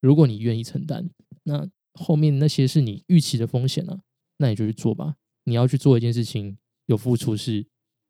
[0.00, 1.08] 如果你愿意承担，
[1.44, 4.00] 那后面那些是你预期的风险呢？
[4.36, 5.16] 那你就去做吧。
[5.44, 7.66] 你要去做一件事情，有付出是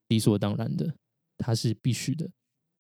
[0.09, 0.95] 理所当然的，
[1.39, 2.29] 它是必须的。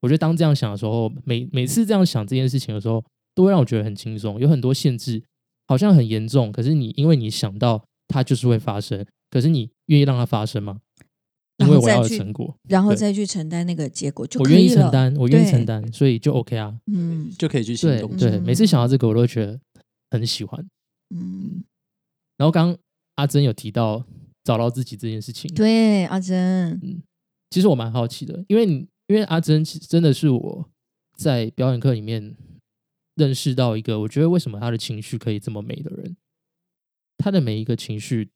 [0.00, 4.40] 我觉得当这样想的时候，每每次这样想这件事情的时候，都会让我觉得很轻松。
[4.40, 5.22] 有很多限制。
[5.68, 10.80] 好像很严重，可是你因为你想到它就是会发生，可是你愿意让它发生吗？
[11.58, 18.16] 因为我要成果，然后再去承担那个结果，就我愿意承担，我愿意承担，所以就 OK 啊，嗯，就可以去行动。
[18.16, 19.60] 对，每次想到这个，我都觉得
[20.10, 20.64] 很喜欢。
[21.14, 21.62] 嗯，
[22.36, 22.76] 然后刚
[23.16, 24.04] 阿珍有提到
[24.44, 27.02] 找到自己这件事情，对，阿珍，嗯，
[27.50, 30.70] 其实我蛮好奇的，因为你因为阿珍其实真的是我
[31.16, 32.36] 在表演课里面。
[33.18, 36.16] 认识到一个，我觉得为什么他的情绪可以这么美的人，
[37.18, 38.30] 他的每一个情绪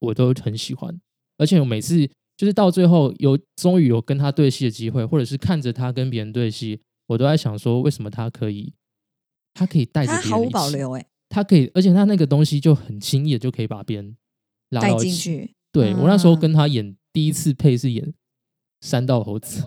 [0.00, 1.00] 我都很喜欢，
[1.38, 8.74] 而且我每次就是到最后有终于有跟他对戏的机会，或者是看着他跟别人对戏，我都在想说，为什么他可以，
[9.54, 14.16] 他可以带着毫无保留，哎，他可以，而且他那个东西就很轻易的就可以把别人
[14.68, 15.54] 拉到进去。
[15.72, 18.14] 对我那时候跟他演第一次配是演
[18.82, 19.64] 三道猴子，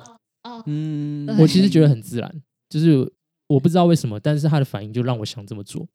[0.66, 3.12] 嗯，我其实觉得很自然，就是。
[3.54, 5.88] 我不知道为什么，但是他的反应就让我想这么做，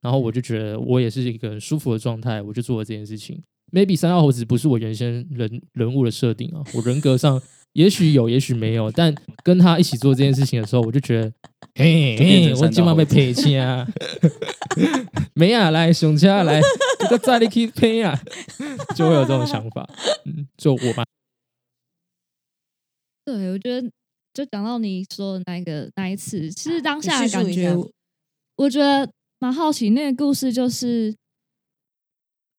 [0.00, 3.42] 然后我就觉得我也是一个很舒服的状态，我就做了这件事情。
[3.72, 7.40] Maybe 三号猴子不是我原先人人物的设定啊，我人格上
[7.74, 11.32] 也许有，也许没有，但跟他一起做这件事情的时候，我就觉得，
[11.78, 13.86] 嘿，我今晚被赔钱啊，
[15.34, 16.60] 没啊，来熊家来，
[16.98, 18.20] 这个在你可以赔啊，
[18.96, 19.88] 就会有这种想法，
[20.26, 21.04] 嗯，就我吧。
[23.24, 23.88] 对，我觉得。
[24.32, 27.74] 就讲到你说的那个那一次，其实当下的感觉，
[28.56, 31.14] 我觉得蛮好奇那个故事，就是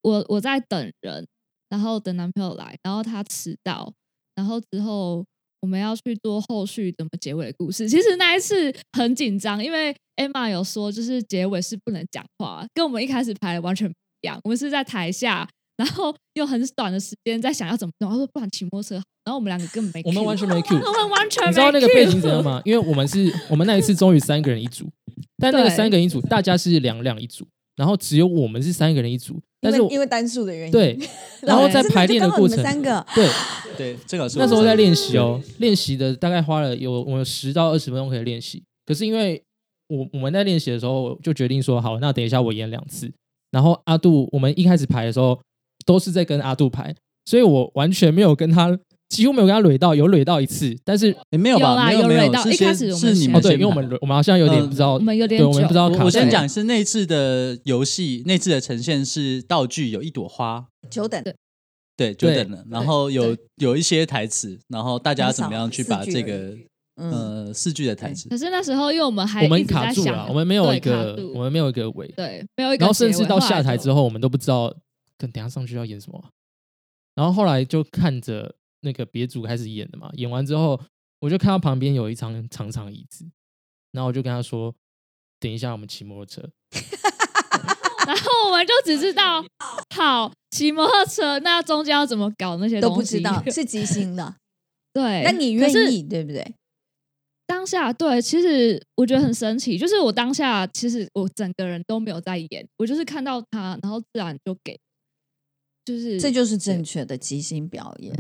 [0.02, 1.28] 我我在等人，
[1.70, 3.94] 然后等男朋友来，然后他迟到，
[4.36, 5.26] 然后之后
[5.62, 7.88] 我们要去做后续怎么结尾的故事。
[7.88, 14.40] 其实那一次很紧张，因为 Emma 有说，就是结尾是不能讲话，跟我们一开始排的完全不一样。
[14.44, 15.48] 我们是在台下，
[15.82, 18.12] 然后又很短的时间在想要怎么弄。
[18.12, 20.76] 他说不然骑摩托车好，然后我们两个根本没我们完全没 Q。
[20.78, 22.62] 我们完全没你知道那个背景怎样吗？
[22.64, 24.88] 因为我们是 我们那一次终于三个人一组，
[25.38, 30.98] 但那个三个人一组，大家是两两一组，然后只有我们是三个人一组，但是因为因为单数的原因，对，
[31.42, 33.28] 然后在排练的过程三个对，
[33.76, 35.42] 对，这个是那时候在练习哦。
[35.42, 38.62] 哦，练习的大概花了有我有十到二十分钟可以练习。
[38.86, 39.42] 可是因为
[39.88, 43.12] 我我们在练习的时候就决定说，好，那等一下我演两次。
[43.52, 45.38] 然后阿杜，我们一开始排的时候
[45.86, 48.78] 都是在跟阿杜排，所以我完全没有跟他，
[49.10, 51.72] 几乎没有跟他垒到，有垒到一次，但是也没有吧？
[51.92, 61.22] 有啦没没有，有蕊到一开始我们是你们哦对，因为我们我们好像有点嗯不知道，我们有点对我们不知道卡我我先讲是那次的游戏，那次的呈现是道具有一朵花，久等。
[61.24, 61.36] 对
[61.98, 66.56] 对，久等了，然后有有一些台词，然后大家怎么样去把这个
[66.96, 74.74] 呃四句的台词可是那时候因为我们还我们卡住了，我们没有一个我们没有一个尾，对没有一个尾，然后甚至到下台之后，我们都不知道
[75.22, 76.30] 跟等下上去要演什么啊。
[77.14, 80.82] 然后后来就看着那个别组开始演的嘛，演完之后，
[81.20, 83.30] 我就看到旁边有一张长长椅子，
[83.92, 84.74] 然后我就跟他说
[85.40, 86.42] ：“等一下，我们骑摩托车。
[86.42, 89.46] 来 然后我们就只知道
[89.94, 94.36] 好骑摩托车，那中间要怎么搞那些都东西不知道 是即兴的，
[94.92, 96.56] 对，那你愿意对不对？
[97.46, 104.80] 当下对，其实我觉得很神奇，就是我当下其实我整个人都没有在演，我就是看到他，然后自然就给，
[105.84, 108.16] 就是这就是正确的即兴表演，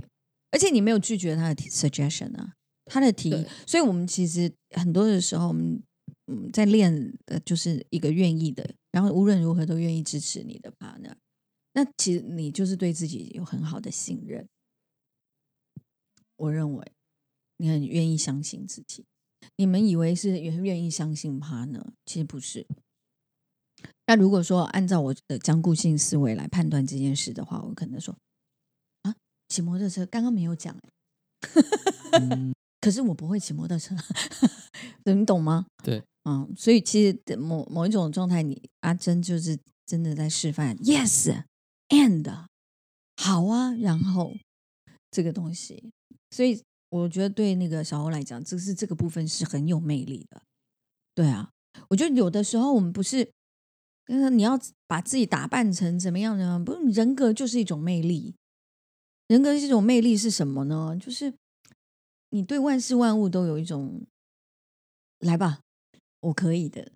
[0.52, 5.82] 而且你没有拒绝他的 suggestion 啊，他的提议，所以我们其实很多的时候，我们
[6.28, 11.14] 嗯在练的就是一个愿意的，然后无论如何都愿意支持你的 partner，
[11.74, 14.48] 那其实你就是对自己有很好的信任，
[16.38, 16.92] 我认为
[17.58, 19.06] 你很愿意相信自己。
[19.56, 22.66] 你们以为是愿愿意相信 partner，其实不是。
[24.08, 28.16] 那如果说按照我的僵固性思维来判断这件事的话，我可能说
[29.04, 29.16] 啊，
[29.48, 30.90] 骑摩托车刚刚没有讲、欸，
[32.20, 33.96] 嗯 可是我不会骑摩托车，
[35.06, 35.66] 你懂吗？
[35.84, 41.44] 对，嗯，所以其实某某一种状态，你阿珍就是真的在示范，yes
[41.90, 42.46] and
[43.18, 44.34] 好啊，然后
[45.12, 45.92] 这个东西，
[46.32, 50.42] 所以我觉得对那个小欧来讲，这是这个部分是很有魅力的。
[51.14, 51.52] 对啊，
[51.90, 53.32] 我觉得有的时候我们不是，
[54.12, 56.62] 嗯，你要把自己打扮成怎么样呢？
[56.66, 58.36] 不，人格就是一种魅力。
[59.28, 60.98] 人格是一种魅力是什么呢？
[61.00, 61.34] 就是
[62.32, 64.06] 你对万事万物都有一种
[65.20, 65.62] 来吧，
[66.20, 66.92] 我可以的。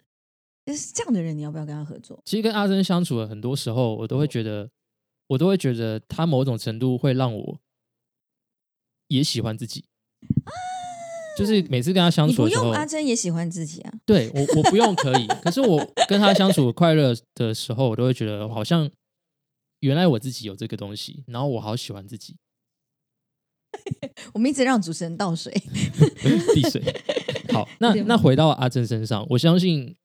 [0.66, 2.22] 但是这样的人，你要不要跟他合作？
[2.26, 4.70] 其实跟阿珍相处了很多时候，我都会觉得，
[5.28, 7.60] 我都会觉得他某种程度会让我
[9.08, 9.86] 也喜欢自己。
[11.38, 13.94] 就是每次跟他相处的时候用，阿珍也喜欢自己啊。
[14.06, 18.90] 对我我不用可以，可是我跟他相处快乐的时候，我都会觉得好像
[19.82, 22.38] 原来我自己有这个东西，然后我好喜欢自己。
[24.34, 25.52] 我们一直让主持人倒水。
[26.54, 26.82] 递水。
[27.54, 29.96] 好， 那那回到阿珍身上，我相信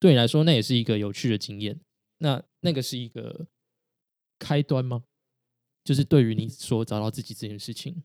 [0.00, 1.78] 对你来说那也是一个有趣的经验。
[2.18, 3.46] 那那个是一个
[4.38, 5.02] 开端吗？
[5.84, 8.02] 就是对于你说找到自己这件事情，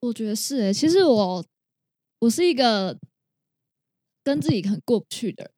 [0.00, 1.42] 我觉得是诶、其实我
[2.20, 2.98] 我是一个
[4.24, 5.52] 跟自己很过不去的人，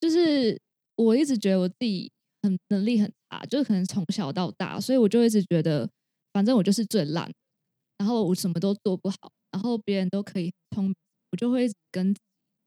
[0.00, 0.60] 就是
[0.96, 2.10] 我一直觉得我自己
[2.42, 5.90] 很能力很差，就是可能从小到大，所以我就一直觉得，
[6.32, 7.30] 反正我就是最烂，
[7.98, 9.16] 然后我什么都做不好，
[9.50, 10.94] 然后别人都可以通，
[11.32, 12.14] 我就会跟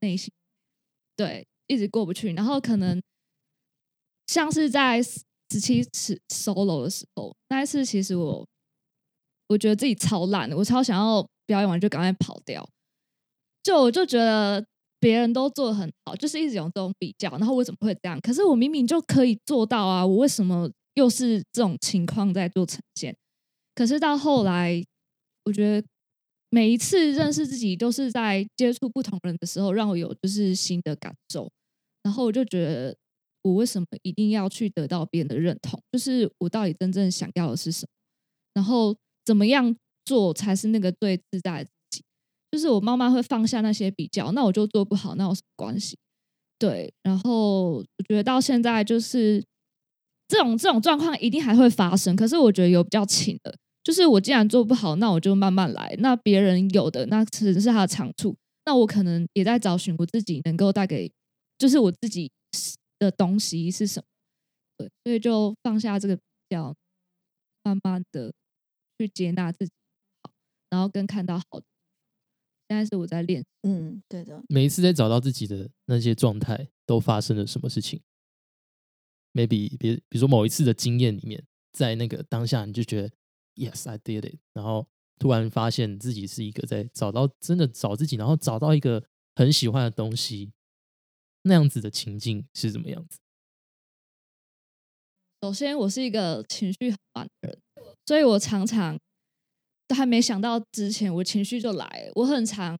[0.02, 0.32] 内心
[1.16, 3.02] 对一直过不去，然后可能
[4.28, 8.46] 像是在十七次 solo 的时候，那一次其实我
[9.48, 12.68] 我觉得自己超烂的，我超想要表演完就赶快跑掉。
[13.63, 14.63] 就我就觉得
[14.99, 18.19] 别人都做的很好，就是一直有这种比较，然后我怎么会这样？
[18.19, 23.15] 可是我明明就可以做到啊，我为什么又是这种情况在做呈现？
[23.73, 24.84] 可是到后来，
[25.45, 25.88] 我觉得
[26.49, 31.49] 每一次认识自己都是在接触不同人的时候，让我有就是新的感受，
[32.04, 32.95] 然后我就觉得
[33.43, 35.82] 我为什么一定要去得到别人的认同？
[35.91, 37.88] 就是我到底真正想要的是什么？
[38.54, 38.95] 然后
[39.26, 41.65] 怎么样做才是那个最自在？
[42.54, 45.98] 就是我妈妈会放下那些比较，那我就做不好，那有什么关系？
[46.60, 49.44] 对，然后我觉得到现在就是
[50.28, 55.96] 这种这种状况一定还会发生，可是我觉得有比较轻的，就是我既然做不好，那我就慢慢来。
[55.98, 58.36] 那别人有的，那可能是他的长处，
[58.68, 61.12] 那我可能也在找寻我自己能够带给，
[61.58, 62.32] 就是我自己
[63.00, 64.06] 的东西是什么。
[64.78, 66.76] 对，所以就放下这个比较，
[67.63, 68.32] 慢慢的
[69.00, 69.72] 去接纳自己
[70.22, 70.32] 好，
[70.70, 71.63] 然后跟看到好的。
[72.74, 78.02] 现在是我在练，嗯，对的，每一次在找到自己的那些状态，都发生了什么事情
[79.34, 83.12] ？maybe 比比如说某一次的经验里面，在那个当下你就觉得
[83.54, 84.88] yes I did it，然后
[85.20, 89.06] 突然发现自己是一个在找到真的找自己，然后找到一个
[89.36, 90.52] 很喜欢的东西，
[91.44, 93.20] 那样子的情境是怎么样子？
[95.44, 97.62] 首先，我是一个情绪很慢的人，
[98.08, 99.02] 所以我常常都
[99.88, 102.10] 都还没想到之前，我情绪就来。
[102.15, 102.78] 我很常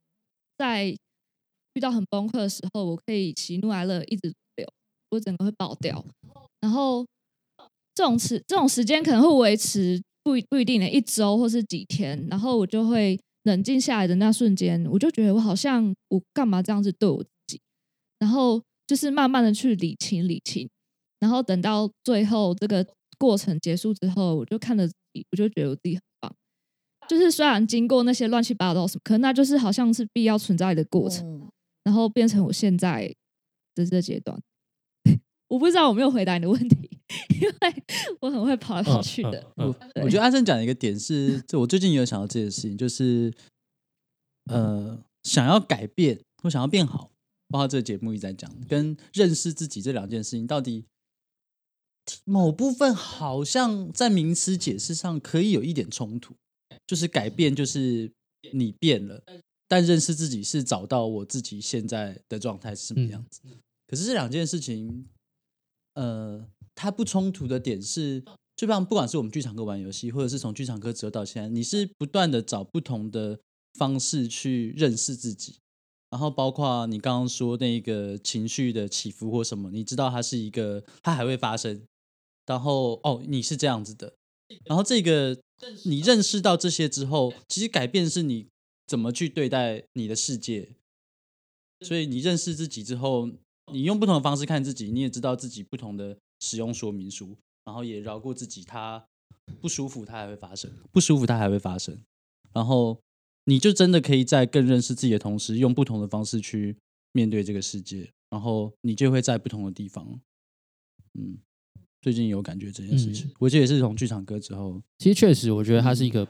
[0.58, 0.96] 在
[1.74, 4.68] 遇到很崩溃的时候，我可以喜怒哀乐一直流，
[5.10, 6.04] 我整个会爆掉。
[6.62, 7.06] 然后
[7.94, 17.60] 这种时这种时间可能会维持不不一定的一周或是几天，然后我就会冷静下来的那瞬间，我就觉得我好像我干嘛这样子对我自己，
[18.20, 20.70] 然后就是慢慢的去理清理清。
[21.20, 22.86] 然后等到最后这个
[23.18, 24.90] 过程结束之后，我就看着，
[25.32, 26.02] 我就觉得我自己很。
[27.08, 31.50] 就是虽然经过那些乱七八糟什么，可那就是好像是必要存在的过程，
[31.84, 33.14] 然后变成我现在
[33.76, 34.42] 的这阶段。
[35.48, 36.90] 我不知道我没有回答你的问题，
[37.42, 37.84] 因为
[38.22, 39.46] 我很会跑来跑去的。
[39.56, 43.32] 我我觉得阿正讲的一个点是，就我最近有想到这件事情，就是
[44.46, 47.12] 呃，想要改变我想要变好，
[47.50, 50.86] 包括这个节目一直在讲，跟认识自己这两件事情到底。
[52.26, 56.36] 某部分好像在名词解释上可以有一点冲突，
[56.88, 58.12] 就是改变就是
[58.54, 59.24] 你变了，
[59.68, 63.42] 但认识自己是找到我自己现在的状态是什么样子。
[63.88, 65.08] 可是这两件事情，
[65.94, 68.24] 呃，它不冲突的点是，
[68.56, 73.40] 就像不管是我们剧场课玩游戏，或者是从剧场课之后到现在，你是不断的找不同的
[73.76, 75.58] 方式去认识自己，
[76.10, 81.82] 然后包括你刚刚说那个情绪的起伏或什么，你知道它是一个，它还会发生。
[82.46, 84.14] 然后哦，你是这样子的。
[84.66, 85.36] 然后这个
[85.86, 88.48] 你认识到这些之后，其实改变是你
[88.86, 90.76] 怎么去对待你的世界。
[91.82, 93.30] 所以你认识自己之后，
[93.72, 98.64] 你用不同的方式看自己，你也知道自己不同的使用说明书，然后也饶过自己。
[98.64, 99.06] 它
[99.62, 101.98] 不舒服，它还会发生；不舒服，它还会发生。
[102.54, 103.02] 然后
[103.46, 106.78] 你就真的可以在更认识自己的同时，用不同的方式去
[107.12, 108.12] 面对这个世界。
[108.30, 110.20] 然后你就会在不同的地方，
[111.14, 111.38] 嗯。
[112.04, 114.84] 最近有感觉这件事情，我记得也是从剧场歌之后。
[114.98, 116.28] 其实确实，我觉得它是一个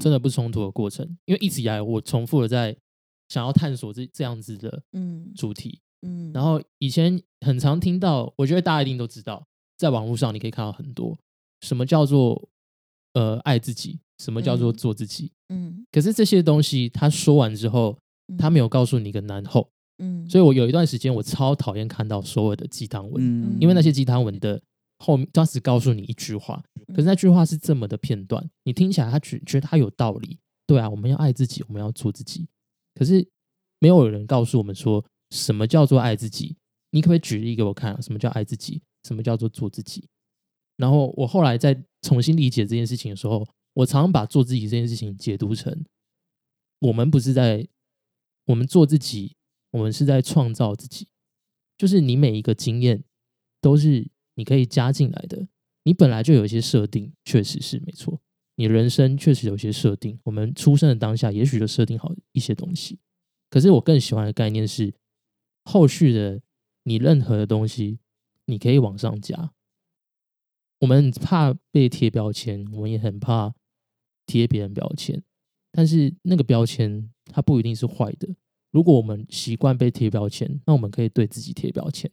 [0.00, 2.74] 真的不冲突的过程，因为一直以来我重复的在
[3.28, 5.30] 想要探索这这样子的嗯。
[5.36, 9.46] 主题嗯，然后以前很常听到，我觉得大家一定都知道，
[9.76, 11.18] 在网络上你可以看到很多
[11.60, 12.48] 什么叫做
[13.12, 17.98] 呃爱自己，什么叫做做自己嗯，可是这些东西他说完之后，
[18.38, 24.58] 他没有告诉你一个难后嗯，所以我有一段时间我超讨厌看到所有的鸡汤文，因为那些鸡汤文的。
[25.02, 26.62] 后面他只告诉你一句话，
[26.94, 32.46] 可是那句话是这么的片段，你听起来他觉觉得他有道理，对啊，我们要爱自己，我们要做自己，
[32.94, 33.28] 可是
[33.80, 36.56] 没有人告诉我们说什么叫做爱自己。
[36.90, 40.08] 你可不可以举例给我看，什么叫爱自己，什么叫做做自己？
[40.76, 45.84] 然后我后来在重新理解这件事情的时候，我常常把做自己这件事情解读成，
[46.78, 47.66] 我们不是在
[48.44, 49.34] 我们做自己，
[49.72, 51.08] 我们是在创造自己，
[51.76, 53.02] 就是你每一个经验
[53.60, 54.11] 都是。
[54.34, 55.46] 你可以加进来的，
[55.84, 58.20] 你本来就有一些设定，确实是没错。
[58.56, 62.98] 你人生确实有一些设定，我们出生的当下，也许就设定好一些东西。
[63.50, 64.94] 可是我更喜欢的概念是，
[65.64, 66.40] 后续的
[66.84, 67.98] 你任何的东西，
[68.46, 69.52] 你可以往上加。
[70.80, 73.54] 我们怕被贴标签，我们也很怕
[74.26, 75.22] 贴别人标签。
[75.70, 78.28] 但是那个标签它不一定是坏的。
[78.70, 82.10] 如果我们习惯被贴标签，那我们可以对自己贴标签，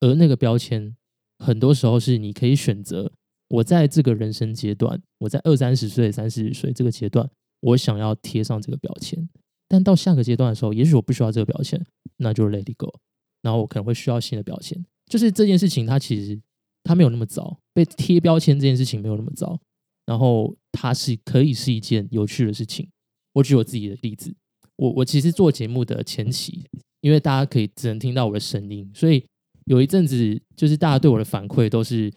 [0.00, 0.96] 而那个标签。
[1.42, 3.12] 很多时候是你可以选择，
[3.48, 7.28] 我在这个人生阶段，我在二三十岁、三四十岁这个阶段，
[7.60, 9.28] 我想要贴上这个标签。
[9.68, 11.84] 但到下个阶段的时候，也许我不需要这个标签，
[12.18, 13.00] 那就是 let it go。
[13.42, 14.82] 然后我可能会需要新的标签。
[15.06, 16.40] 就是这件事情，它其实
[16.84, 19.58] 它没有那么糟，被贴标签这件事情没有那么糟。
[20.06, 22.88] 然后它是可以是一件有趣的事情。
[23.34, 24.34] 我举我自己的例子，
[24.76, 26.64] 我我其实做节目的前期，
[27.00, 29.26] 因为大家可以只能听到我的声音，所以。
[29.66, 32.12] 有一阵子，就是大家对我的反馈都是，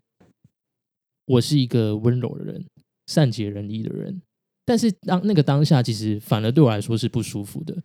[1.25, 2.65] 我是一个温柔的人，
[3.07, 4.21] 善解人意的人。
[4.65, 7.77] 但是当那个当下，其实反而对我来说是不舒服的，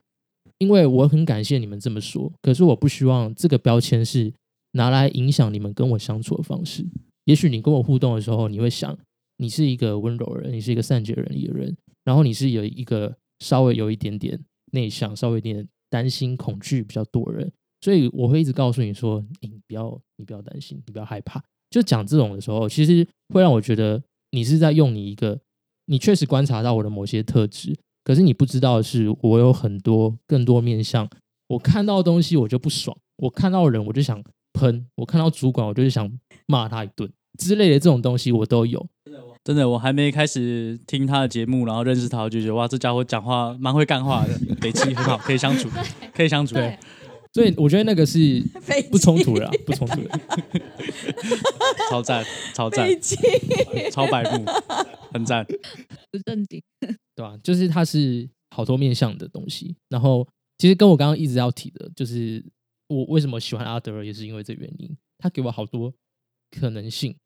[0.58, 4.32] 因为我很感谢你们这么说，可是我不希望这个标签是
[4.72, 6.86] 拿来影响你们跟我相处的方式。
[7.24, 8.98] 也许你跟我互动的时候，你会想，
[9.36, 14.42] 你是一个温柔人，你是一个善解人意的人，然后你是有一个稍微有一点点
[14.72, 17.52] 内向，稍微有点担心、恐惧比较多人。
[17.80, 21.42] 所以我会一直告诉你说，你不要，你不要担心，你不要害怕。
[21.70, 24.02] 就讲这种的时候，其实会让我觉得
[24.32, 25.38] 你是在用你一个，
[25.86, 31.08] 你确实观察到我的某些特质，可是你不知道的是，我有很多更多面向。
[31.48, 34.22] 我看到东西我就不爽，我看到人我就想
[34.52, 36.10] 喷，我看到主管我就是想
[36.46, 38.86] 骂他一顿之类的这种东西我都有。
[39.42, 45.68] 真的，我还没开始听他的节目，然后认识他，我就觉得哇，这家伙讲话蛮会干话的， 北气很好，可以相处，
[46.12, 46.54] 可以相处。
[46.56, 46.78] 对，
[47.32, 48.42] 所以我觉得那个是
[48.90, 50.20] 不冲突的，不冲突的。
[51.90, 52.24] 超赞，
[52.54, 52.88] 超赞，
[53.90, 54.44] 超白目，
[55.12, 55.44] 很赞，
[56.10, 56.62] 不正经，
[57.14, 57.38] 对吧？
[57.42, 59.76] 就是它是好多面向的东西。
[59.88, 60.26] 然后，
[60.58, 62.44] 其实跟我刚刚一直要提的，就是
[62.88, 64.96] 我为什么喜欢阿德尔，也是因为这原因。
[65.18, 65.92] 他给我好多
[66.50, 67.16] 可能性，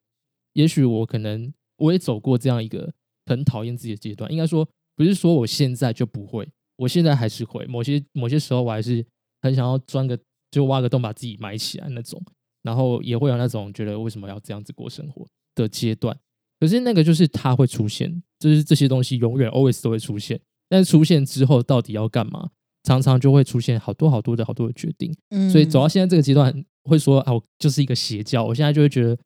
[0.54, 1.52] 也许我可能。
[1.76, 2.94] 我也走过这样一个
[3.26, 7.66] 很讨厌自己的阶段，应该说不是说我现在就不会，我现在还是会。
[7.66, 9.04] 某些某些时候，我还是
[9.44, 10.18] 很想要钻个
[10.50, 12.20] 就挖个洞把自己埋起来那种，
[12.62, 15.24] 然后也会有那种觉得为什么要这样子过生活
[15.54, 16.18] 的阶段。
[16.58, 20.40] 可是那个就是它会出现，就是这些东西永远 always 都会出现。
[20.68, 22.48] 但是出现之后到底要干嘛，
[22.82, 25.14] 常常就会出现好多好多的好多的决定。
[25.52, 28.42] 所以走到现在这个阶段，会说啊，我就是一个邪教。
[28.42, 29.16] 我现在就会觉得。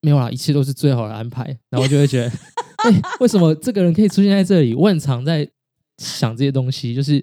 [0.00, 1.42] 没有啦，一切都是最好的安排。
[1.70, 2.30] 然后就会觉得，
[2.86, 4.72] 哎，为什么这个人可以出现在这里？
[4.72, 5.50] 我很常在
[5.96, 7.18] 想这些东西，就是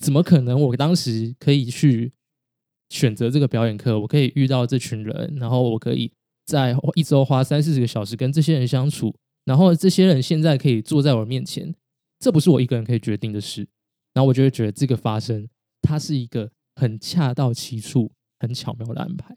[0.00, 0.60] 怎么可能？
[0.60, 2.12] 我当时可以去
[2.88, 6.12] 选择这个表演课，我可以遇到这群人，然后我可以
[6.46, 11.74] 在一周花三四十个小时跟这些人相处，然后这些人现在可以坐在我面前，
[12.18, 13.68] 这不是我一个人可以决定的事。
[14.12, 15.48] 然后我就会觉得这个发生，
[15.82, 19.36] 它是一个很恰到其处、很巧妙的安排。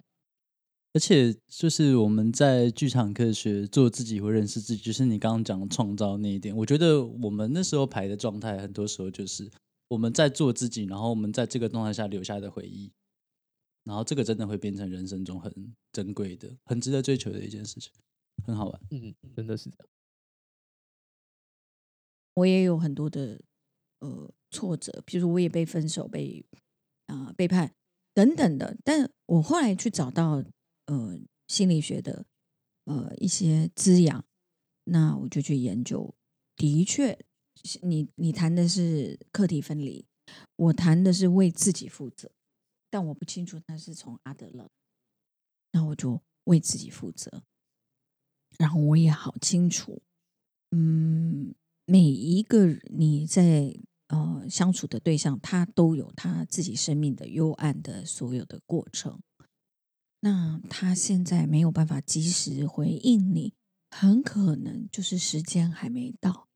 [0.93, 6.55] 而且就是我们在剧场课学做自己，会认识自己，就是你刚刚讲创造那一点。
[6.55, 9.49] 我觉得我们那时候排的状态，很多时候就是
[9.88, 12.92] 我们在做自己，然后我们在这个状态下留下的回忆，
[13.84, 17.92] 然后这个真的会变成人生中很珍贵的、很值得追求的一件事情，
[18.46, 18.82] 很好玩。
[18.92, 19.88] 嗯，真的是这样。
[22.36, 23.42] 我也有很多的
[24.00, 26.46] 呃挫折，比如我也被分手、被
[27.08, 27.74] 啊背叛
[28.14, 30.44] 等等的，但我后来去找到。
[30.86, 31.18] 呃，
[31.48, 32.26] 心理学的
[32.84, 34.26] 呃一些滋养，
[34.84, 36.14] 那我就去研究。
[36.58, 37.18] 的确，
[37.82, 40.05] 你你谈的是课题分离，
[40.55, 42.32] 我谈的是为自己负责。
[42.89, 44.70] 但我不清楚他是从阿德勒，
[45.72, 47.43] 那我就为自己负责。
[48.59, 50.03] 然后我也好清楚，
[50.70, 51.55] 嗯，
[51.86, 53.76] 每一个你在
[54.09, 59.20] 呃相处的对象，他都有他自己生命的幽暗的所有的过程。
[60.20, 63.55] 那他现在没有办法及时回应你，
[63.89, 66.47] 很可能就是时间还没到。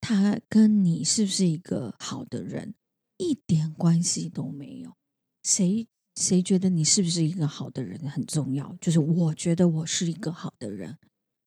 [0.00, 2.74] 他跟你是不是一个好的人
[3.18, 4.96] 一点关系都没有。
[5.42, 5.86] 谁
[6.16, 8.76] 谁觉得你是不是一个好的人很重要？
[8.80, 10.98] 就是我觉得我是一个好的人，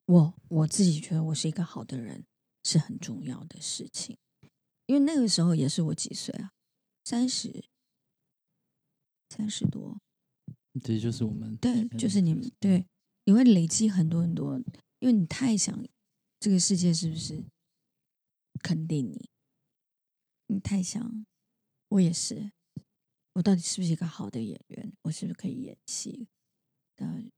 [0.05, 2.23] 我我自己觉得我是一个好的人
[2.63, 4.17] 是很重要的事情。
[4.85, 6.51] 因为那个时候也是我几岁啊，
[7.05, 7.65] 三十，
[9.29, 9.97] 三十多。
[10.81, 12.85] 这就是我们对，就是你们对，
[13.25, 14.57] 你会累积很多很多，
[14.99, 15.85] 因为你太想
[16.39, 17.43] 这个世界是不是
[18.61, 19.29] 肯定你？
[20.47, 21.25] 你太想，
[21.89, 22.51] 我也是，
[23.33, 24.93] 我到底是不是一个好的演员？
[25.03, 26.27] 我是不是可以演戏？
[26.97, 27.31] 呃，因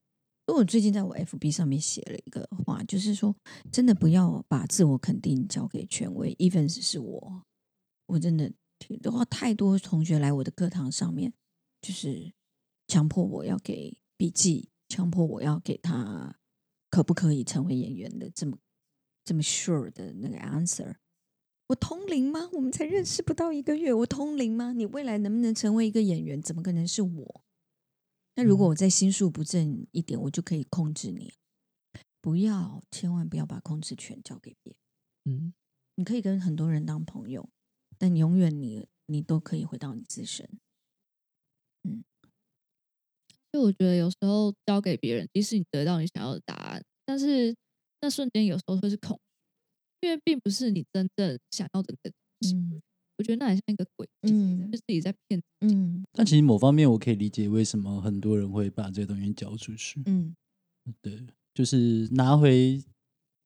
[0.47, 3.35] 为我最近在我 FB 上面写了一个话，就是说，
[3.71, 7.45] 真的不要把自我肯定交给权威，even 是我，
[8.07, 8.51] 我真的
[9.01, 11.33] 的话，太多同学来我的课堂上面，
[11.81, 12.33] 就是。
[12.87, 16.37] 强迫我要给笔记，强迫我要给他
[16.91, 18.59] 可不可以成为演员的这么
[19.23, 20.97] 这么 sure 的那个 answer。
[21.67, 22.49] 我通灵吗？
[22.53, 24.71] 我们才认识不到一个月，我通灵吗？
[24.73, 26.41] 你未来能不能成为一个演员？
[26.41, 27.41] 怎么可能是我？
[28.35, 31.33] 那如果我在心术不正一点，我就可以控制你。
[32.21, 35.37] 不要，千万不要把控制权交给别人。
[35.37, 35.53] 嗯，
[35.95, 37.49] 你可以跟很多人当朋友，
[37.97, 40.47] 但永远你你都可以回到你自身。
[41.83, 42.03] 嗯。
[43.51, 47.55] 就我觉得有时候交给别人，即使你得到你想要的答案，但是
[48.01, 49.17] 那瞬间有时候会是恐，
[50.01, 52.55] 因为并不是你真正想要的那东西。
[52.55, 52.81] 嗯，
[53.17, 55.41] 我觉得那很像一个鬼，嗯，就自己在骗。
[55.61, 60.01] 嗯，但其实某方面我可以理解为什么很多人会把这个东西交出去。
[60.05, 60.35] 嗯，
[61.01, 62.83] 对，就是拿回，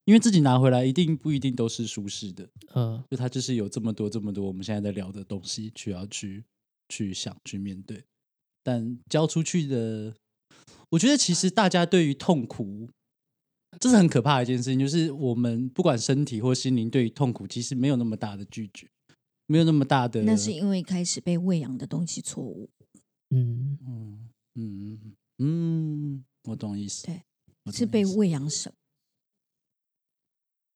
[0.05, 2.49] 因为自己拿回来一定不一定都是舒适的。
[2.73, 6.43] 嗯，就他就是有这么多这么多我们现在在聊的东西，需要去
[6.89, 8.03] 去想去面对。
[8.63, 10.13] 但交出去的，
[10.89, 12.89] 我觉得其实大家对于痛苦，
[13.79, 14.79] 这是很可怕的一件事情。
[14.79, 18.89] 就是我们不管身体或心灵，对于痛苦其实没有那么大的拒绝，
[19.47, 20.23] 没有那么大的。
[20.23, 22.69] 那是因为开始被喂养的东西错误。
[23.29, 27.05] 嗯，嗯嗯嗯，我懂意思。
[27.05, 27.21] 对
[27.71, 28.75] 是被喂养什么？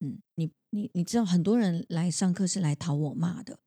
[0.08, 3.58] 嗯，你你你知道很多人来上课是来讨我骂的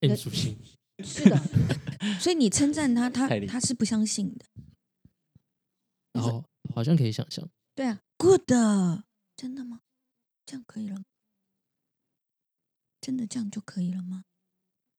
[0.00, 0.56] ，M 属性，
[1.02, 1.36] 是的，
[2.20, 4.44] 所以你称赞他，他他是不相信的。
[6.12, 9.04] 然后好像可以想象，对啊，good，
[9.36, 9.80] 真的吗？
[10.46, 11.04] 这样可以了吗？
[13.00, 14.24] 真的这样就可以了吗？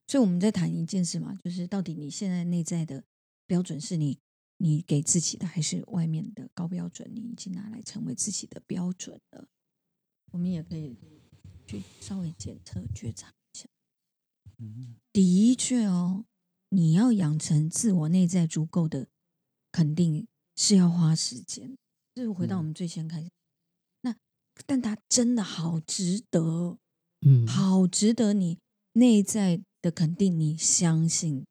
[0.07, 3.03] 所以我们在谈一件事嘛，就是到底你现在内在的
[3.47, 4.19] 标准是你
[4.57, 7.09] 你给自己的，还是外面的高标准？
[7.13, 9.47] 你已经拿来成为自己的标准了。
[10.31, 10.95] 我们也可以
[11.65, 13.67] 去稍微检测觉察一下。
[14.59, 16.25] 嗯的确哦，
[16.69, 19.07] 你要养成自我内在足够的
[19.71, 21.75] 肯定是要花时间。
[22.15, 23.29] 就是回到我们最先开始，
[24.01, 24.15] 那
[24.65, 26.77] 但它真的好值得，
[27.21, 28.57] 嗯，好值得你
[28.93, 31.45] 内在的肯定，你相信，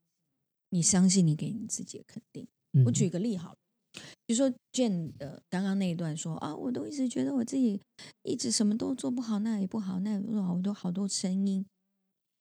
[0.71, 2.49] 你相信你给你自己的肯定。
[2.87, 3.11] 我举嗯。
[3.11, 3.59] 个例好了，
[4.25, 7.79] 比如说 Jane 的刚刚那一段说啊，我都一直觉得我自己
[8.23, 11.67] 一直什么都做不好，那也不好，那也不好，我都好多声音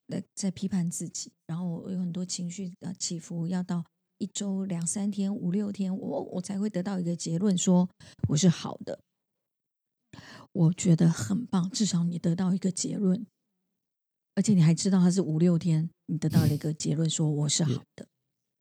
[0.08, 3.84] 在在批判自己，然后我有很多情绪的起伏，要到
[4.18, 7.90] 一周两三天、五六天，我我才会得到一个结论，说
[8.30, 9.00] 我是好的。
[10.52, 13.26] 我觉得很棒，至少你得到一个结论，
[14.36, 18.08] 而且你还知道它是五六天，你得到了一个结论，说我是好的。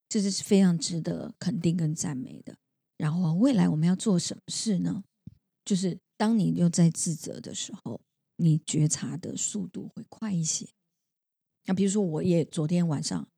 [0.09, 2.57] 这是非常值得肯定跟赞美的。
[2.97, 5.05] 然后未来我们要做什么事呢？
[5.65, 8.01] 就是当你又在自责的时候，
[8.37, 10.69] 你觉察的速度会快一些。
[11.65, 13.29] 那比如说，我也昨天晚上，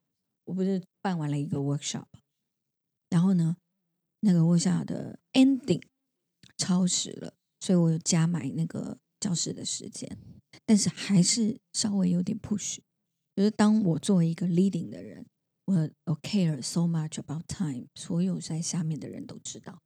[0.44, 2.06] 我不是办完了一个 workshop，
[3.10, 3.56] 然后呢，
[4.20, 5.82] 那个 workshop 的 ending
[6.56, 10.18] 超时了，所以我有加买那个教室的时间，
[10.64, 12.78] 但是还是稍微有点 push。
[13.34, 15.26] 就是当我作为一个 leading 的人，
[15.64, 15.90] 我
[16.22, 19.82] care so much about time，所有在下面的人都知道，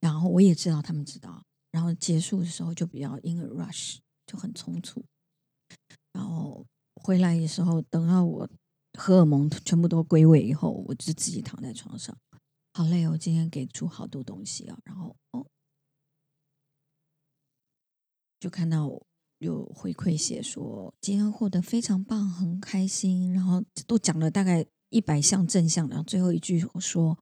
[0.00, 5.06] 然后我也知道他们知道，然后结束的时候就比较 in a rush，就很匆促，
[6.12, 6.66] 然后
[6.96, 8.50] 回来的时候，等到我
[8.96, 12.16] 荷尔蒙全部都归位以后，我就自己躺在床上，
[12.72, 15.46] 好累哦，今天给出好多东西啊，然后哦，
[18.40, 18.90] 就看到
[19.38, 27.18] 有回馈写说今天获得非常棒，很开心，然后都讲了大概一百项正向，然后最后一句我说，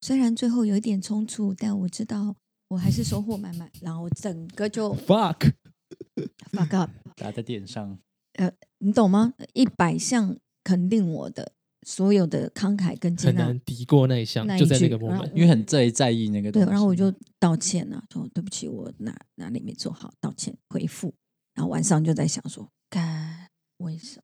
[0.00, 2.34] 虽然最后有一点冲突，但我知道
[2.68, 7.98] 我还是收获满满，然后整个就 fuck，fuck up，打在点上，
[8.34, 9.34] 呃你懂吗？
[9.52, 10.36] 一百项
[10.66, 11.52] 肯定我的
[11.86, 16.70] 所有的慷慨跟接纳很难，敌过那一项那，一就在那个句然后 moment，因为很在在意那个东对，西。
[16.72, 21.14] 然后我就道歉了、说对不起，我哪哪里没做好，道歉回复。
[21.54, 24.22] 然后晚上就在想说，该为什么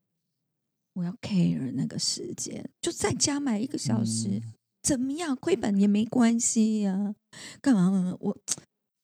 [0.95, 2.69] 我要 care 那个时间？
[2.81, 4.43] 就再加买一个小时，嗯
[4.83, 5.37] 怎么样？
[5.37, 7.15] 亏本也没关系呀、
[7.61, 8.17] 干嘛？
[8.19, 8.37] 我，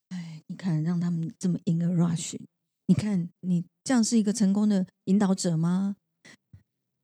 [0.09, 2.35] 哎，你看让他们这么 in a rush，
[2.87, 5.95] 你看你这样是一个成功的引导者吗？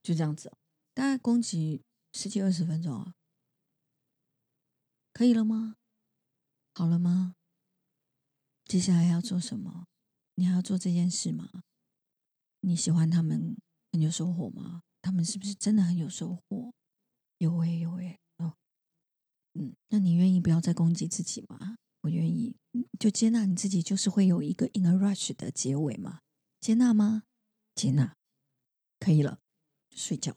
[0.06, 0.52] 就这样子、
[0.94, 1.82] 大概攻击
[2.14, 3.16] 十几二十分钟啊，
[5.12, 5.78] 可以了吗？
[6.76, 7.34] 好了吗？
[8.66, 9.88] 接下来要做什么？
[10.36, 11.64] 你还要做这件事吗？
[12.60, 13.58] 你喜欢他们
[13.92, 14.84] 很有收获吗？
[15.02, 16.72] 他们是不是真的很有收获？
[17.40, 18.54] 有诶、有诶、哦，
[19.56, 21.78] 嗯，那你愿意不要再攻击自己吗？
[22.02, 22.56] 我愿意，
[23.00, 26.22] 就接纳你自己，就是会有一个 in a rush 的结尾嘛？
[26.62, 27.24] 接纳吗？
[27.74, 28.16] 接纳，
[29.00, 29.40] 可以了，
[29.96, 30.32] 睡觉，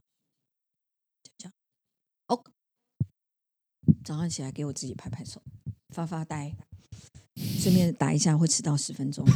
[1.22, 1.52] 就这样。
[2.28, 2.42] 哦，
[4.04, 5.42] 早上起来给我自己拍拍手，
[5.90, 6.54] 发发呆，
[7.34, 9.24] 顺便打一下会迟到十分钟。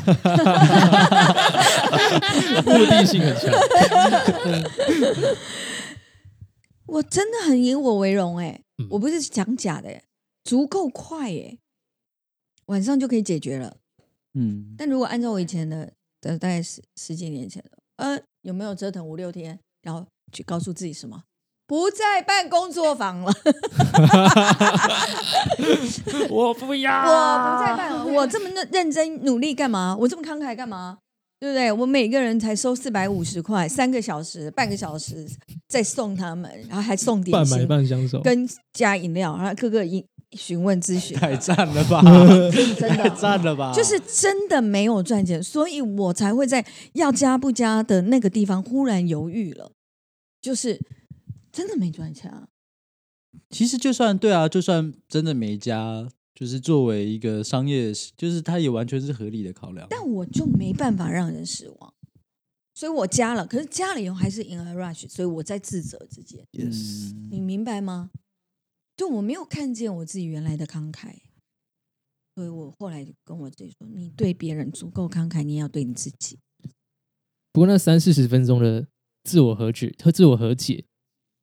[2.64, 3.52] 目的性很强，
[6.86, 8.86] 我真的很以我为荣哎、嗯。
[8.90, 10.04] 我不是讲假的、欸，
[10.44, 11.58] 足够快哎、
[12.66, 13.76] 晚上就可以解决了。
[14.34, 21.22] 嗯，但如果按照我以前的的大概十十几年前的，呃，有没有折腾五六天，然后去告诉自己什么？
[21.66, 23.32] 不再办工作坊了，
[26.28, 28.04] 我不要，我不再办了。
[28.04, 29.96] 我这么认认真努力干嘛？
[30.00, 30.98] 我这么慷慨干嘛？
[31.40, 31.72] 对不对？
[31.72, 35.26] 我每个人才收四百五十块，三个小时、半个小时，
[35.66, 40.04] 再送他们，然后还送点半买心，半相守，跟加饮料，然后各个饮
[40.36, 42.02] 询问咨询， 太赞了吧！
[42.52, 43.72] 真太的赞了吧！
[43.74, 46.62] 就是真的没有赚钱，所以我才会在
[46.92, 49.72] 要加不加的那个地方忽然犹豫了，
[50.42, 50.78] 就是
[51.50, 52.50] 真的没赚钱啊。
[53.48, 59.86] 其实就算对啊，就算真的没加，就是作为一个商业，就是它也完全是合理的考量。
[59.88, 61.94] 但我就没办法让人失望，
[62.74, 68.10] 所以我加了，可是加了以后还是 in a rush，所以我在自责自己，Yes，你明白吗？
[68.96, 71.14] 就我没有看见我自己原来的慷慨，
[72.34, 76.38] 所以我后来就跟我自己说：你对别人足够慷慨，你也要对你自己。
[77.52, 78.86] 不过那三四十分钟的
[79.24, 80.84] 自我和解和自我和解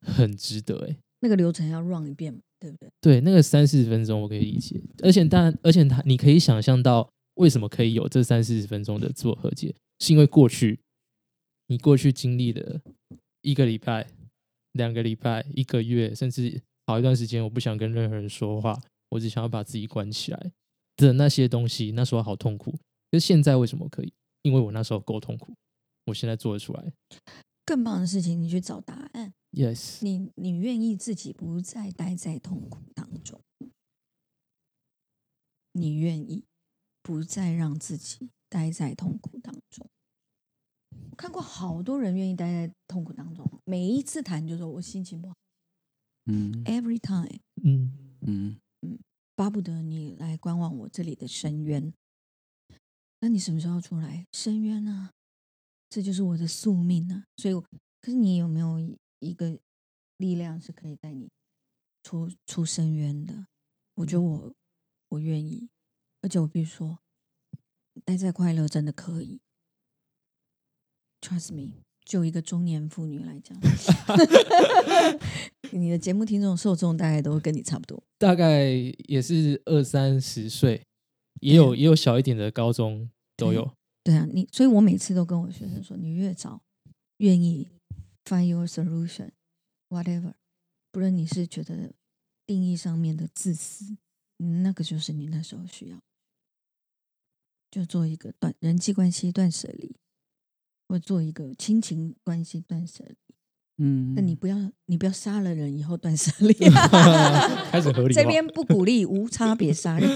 [0.01, 0.97] 很值得哎。
[1.21, 2.89] 那个流程要 run 一遍嘛，对不对？
[3.01, 10.79] 对，那个三四十分钟我可以理解，而且当然，而且他你可以想象到为什么可以有这三四十分钟的自我和解，是因为过去
[11.67, 12.79] 你过去经历了
[13.41, 14.07] 一个礼拜、
[14.73, 20.51] 两个礼拜、一个月，甚至好一段时间，我不想跟任何人说话，我只想要把自己关起来
[20.95, 22.71] 的那些东西，那时候好痛苦。
[23.11, 24.13] 可是现在为什么可以？
[24.43, 25.53] 因为我那时候够痛苦，
[26.05, 26.93] 我现在做得出来。
[27.69, 29.31] 更棒的事情，你去找答案。
[29.51, 33.39] Yes，你你愿意自己不再待在痛苦当中，
[35.73, 36.45] 你愿意
[37.03, 39.87] 不再让自己待在痛苦当中。
[41.11, 45.35] 我看过好多人愿意待在痛苦当中，每一次谈就说我心情不好
[46.25, 48.97] 嗯，every time 嗯，嗯嗯
[49.35, 51.93] 巴不得你来观望我这里的深渊。
[53.19, 54.25] 那你什么时候要出来？
[54.31, 55.11] 深渊啊，
[55.89, 57.25] 这就是我的宿命啊。
[57.37, 57.53] 所以，
[58.01, 58.79] 可是你有没有
[59.19, 59.59] 一个
[60.17, 61.29] 力量是可以带你
[62.03, 63.47] 出出深渊的？
[63.95, 64.53] 我觉得我
[65.09, 65.67] 我愿意，
[66.21, 66.99] 而且我必须说，
[68.05, 69.41] 待在快乐真的可以。
[71.21, 71.73] Trust me，
[72.05, 73.57] 就一个中年妇女来讲，
[75.71, 78.01] 你的节目听众受众大概都跟你差不多。
[78.17, 78.69] 大概
[79.07, 80.85] 也是二三十岁，
[81.41, 83.69] 也有也有小一点的高中都有。
[84.09, 86.63] 对啊，你所以，我每次都跟我学生说，你越早
[87.17, 87.67] 愿意
[88.25, 90.33] find your solution，whatever，
[90.91, 91.93] 不论你是觉得
[92.47, 93.97] 定义上面的自私，
[94.39, 96.01] 嗯那个就是你那时候需要，
[97.69, 99.95] 就做一个断人际关系断舍离，
[100.87, 103.15] 或做一个亲情关系断舍离。
[103.77, 106.51] 嗯，那你不要，你不要杀了人以后断舍离。
[107.69, 110.09] 开始合理这边不鼓励无差别杀人。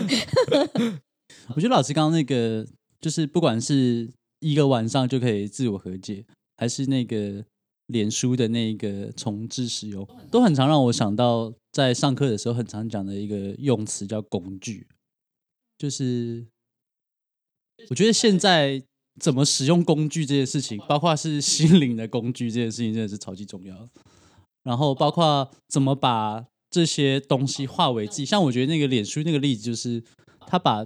[1.54, 2.68] 我觉得老师刚刚那个，
[3.04, 6.24] 就是不管是一个晚上就可以自我和解，
[6.56, 7.44] 还是那个
[7.88, 14.88] 脸书的那个重置使用，都很常让我想到在上课的时候很常讲的一个用词叫工具，
[15.78, 16.48] 就是
[17.90, 18.82] 我觉得现在
[19.20, 23.90] 怎么使用工具这件事情，包括是心灵的工具这件事情，真的是超级重要。
[24.64, 30.02] 然后包括怎么把这些东西化为自己，像我觉得那个脸书那个例子，就是
[30.48, 30.86] 他把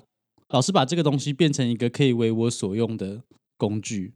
[0.50, 3.24] 老师把这个东西变成一个可以为我所用的
[3.58, 4.14] 工具，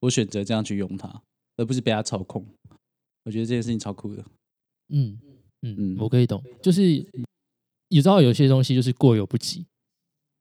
[0.00, 1.22] 我选择这样去用它，
[1.56, 2.46] 而不是被它操控。
[3.24, 4.24] 我觉得这件事情超酷的。
[4.88, 5.18] 嗯
[5.62, 6.82] 嗯嗯我可以懂，就是
[7.88, 9.66] 你知道有些东西就是过犹不及，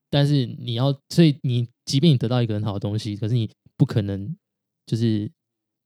[0.10, 4.36] 但是你要，所以你即便你得到一个很好的东西，可是你不可能
[4.86, 5.32] 就是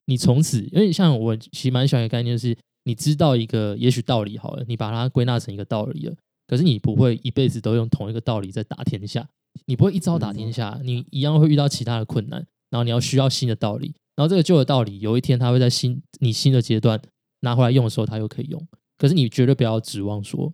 [0.05, 6.15] 你从此，因为像我其实蛮喜欢的概念，就是你知道一个也许道理好了，你把它归纳成一个道理了，
[6.47, 9.29] 可是你不会一辈子都用同一个道理在打天下，
[9.65, 17.01] 你不会一招打天下，你一样会遇到其他的困难，然后你要需要新的道理，然后这个旧的道理有一天它会在新你新的阶段
[17.41, 18.67] 拿回来用的时候，它又可以用。
[18.97, 20.53] 可是你绝对不要指望说，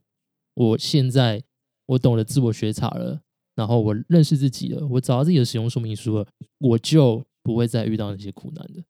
[0.56, 1.44] 我现在
[1.86, 3.22] 我懂得自我觉察了，
[3.56, 6.28] 然后我认识自己了，我找到自己的使用说明书了，
[6.60, 8.84] 我就不会再遇到那些苦难的。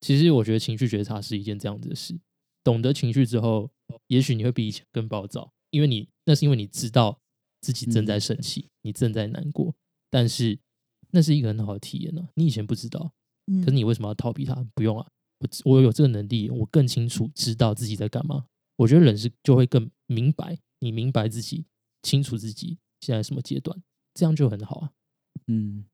[0.00, 2.18] 其实我觉得情绪觉察是一件这样子的事，
[2.62, 3.70] 懂得情绪之后，
[4.08, 7.20] 也许你会比以前更暴躁，因为你那是因为你知道
[7.64, 9.74] 自己正在生气，你正在难过，
[10.10, 10.58] 但是
[11.12, 12.28] 那是一个很好的体验呢、啊。
[12.34, 13.14] 你以前不知道，
[13.46, 14.54] 嗯可是你为什么要逃避它？
[14.74, 15.06] 不用啊，
[15.40, 18.44] 我我有这个能力，我更清楚知道自己在干嘛。
[18.76, 21.64] 我觉得人是就会更明白，你明白自己，
[22.02, 24.92] 清楚自己现在什么阶段，这样就很好啊。
[25.46, 25.86] 嗯，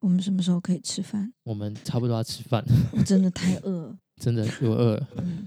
[0.00, 1.32] 我们什么时候可以吃饭？
[1.44, 2.62] 我们差不多要吃饭，
[2.92, 3.98] 我真的太 饿了。
[4.20, 5.08] 真的我饿了。
[5.16, 5.46] 嗯，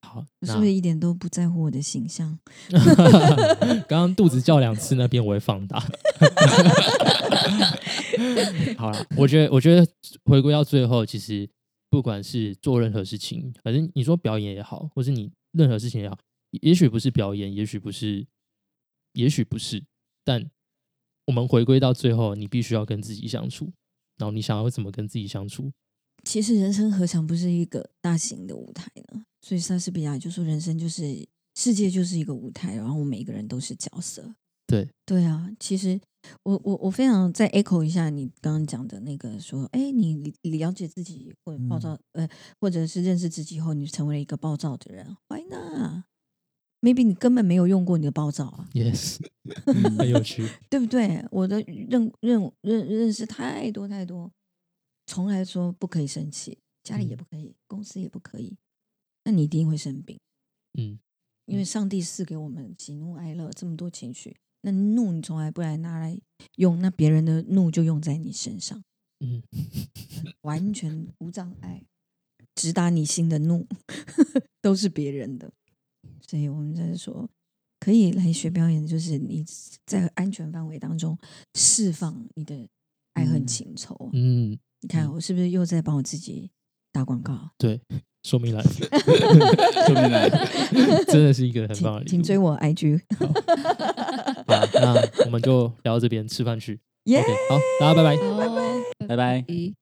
[0.00, 2.38] 好，我是不是一点都不在乎我的形象？
[3.88, 5.78] 刚刚肚子叫两次，那边我会放大。
[8.78, 9.86] 好了，我觉得，我觉得
[10.24, 11.48] 回归到最后，其实
[11.90, 16.16] 不管是做任何事情，反正你说表演也好，或是你任何事情也好，
[16.50, 18.26] 也许不是表演，也许不是，
[19.14, 19.82] 也许不是，
[20.24, 20.50] 但
[21.26, 23.72] 我们回归到最后，你必须要跟自己相处，
[24.18, 25.72] 然后你想要怎么跟自己相处？
[26.24, 29.24] 其实人生何尝不是一个大型的舞台呢？
[29.40, 34.34] 所以莎士比亚就说，人生就是世界就是一个舞台，然后我们每个人都是角色。
[34.66, 36.00] 对，对啊，其实
[36.44, 42.26] 我我我非常再 echo 一下你刚刚讲的那个说，哎，你了解自己或者暴躁，呃，
[42.58, 49.18] 或者是认识自己以后，你成为了一个暴躁的人，Why not？Maybe 你根本没有用过你的暴躁啊，Yes，
[49.66, 50.48] 很有趣。
[50.70, 51.22] 对不对？
[51.30, 54.32] 我的认认认认认识太多太多
[55.12, 58.56] 从来说不可以生气，家里也嗯不可以，公司也不可以，
[59.24, 60.18] 那你一定会生病。
[60.72, 60.98] 嗯
[61.44, 66.18] 因为上帝赐给我们喜怒哀乐这么多情绪，那怒你从来不来拿来
[66.56, 68.82] 用，那别人的怒就用在你身上，
[69.20, 69.42] 嗯，
[70.40, 71.84] 完全无障碍，
[72.54, 73.66] 直达你心的怒
[74.62, 75.52] 都是别人的。
[76.26, 77.28] 所以我们在说，
[77.80, 79.44] 可以来学表演，就是你
[79.84, 81.18] 在安全范围当中
[81.54, 82.66] 释放你的
[83.12, 84.08] 爱恨嗯情仇。
[84.14, 86.50] 嗯，你看我是不是又在帮我自己
[86.92, 87.50] 打广告？
[87.56, 87.80] 对，
[88.22, 88.62] 说明来，
[89.86, 90.28] 说明来
[91.08, 92.04] 真的是一个很棒的。
[92.04, 93.00] 请请追我 IG，
[94.46, 96.80] 好，那我们就聊到这边，吃饭去。
[97.04, 98.16] 耶 OK，好，大家拜拜。
[98.16, 99.42] 拜，拜拜。
[99.42, 99.74] 拜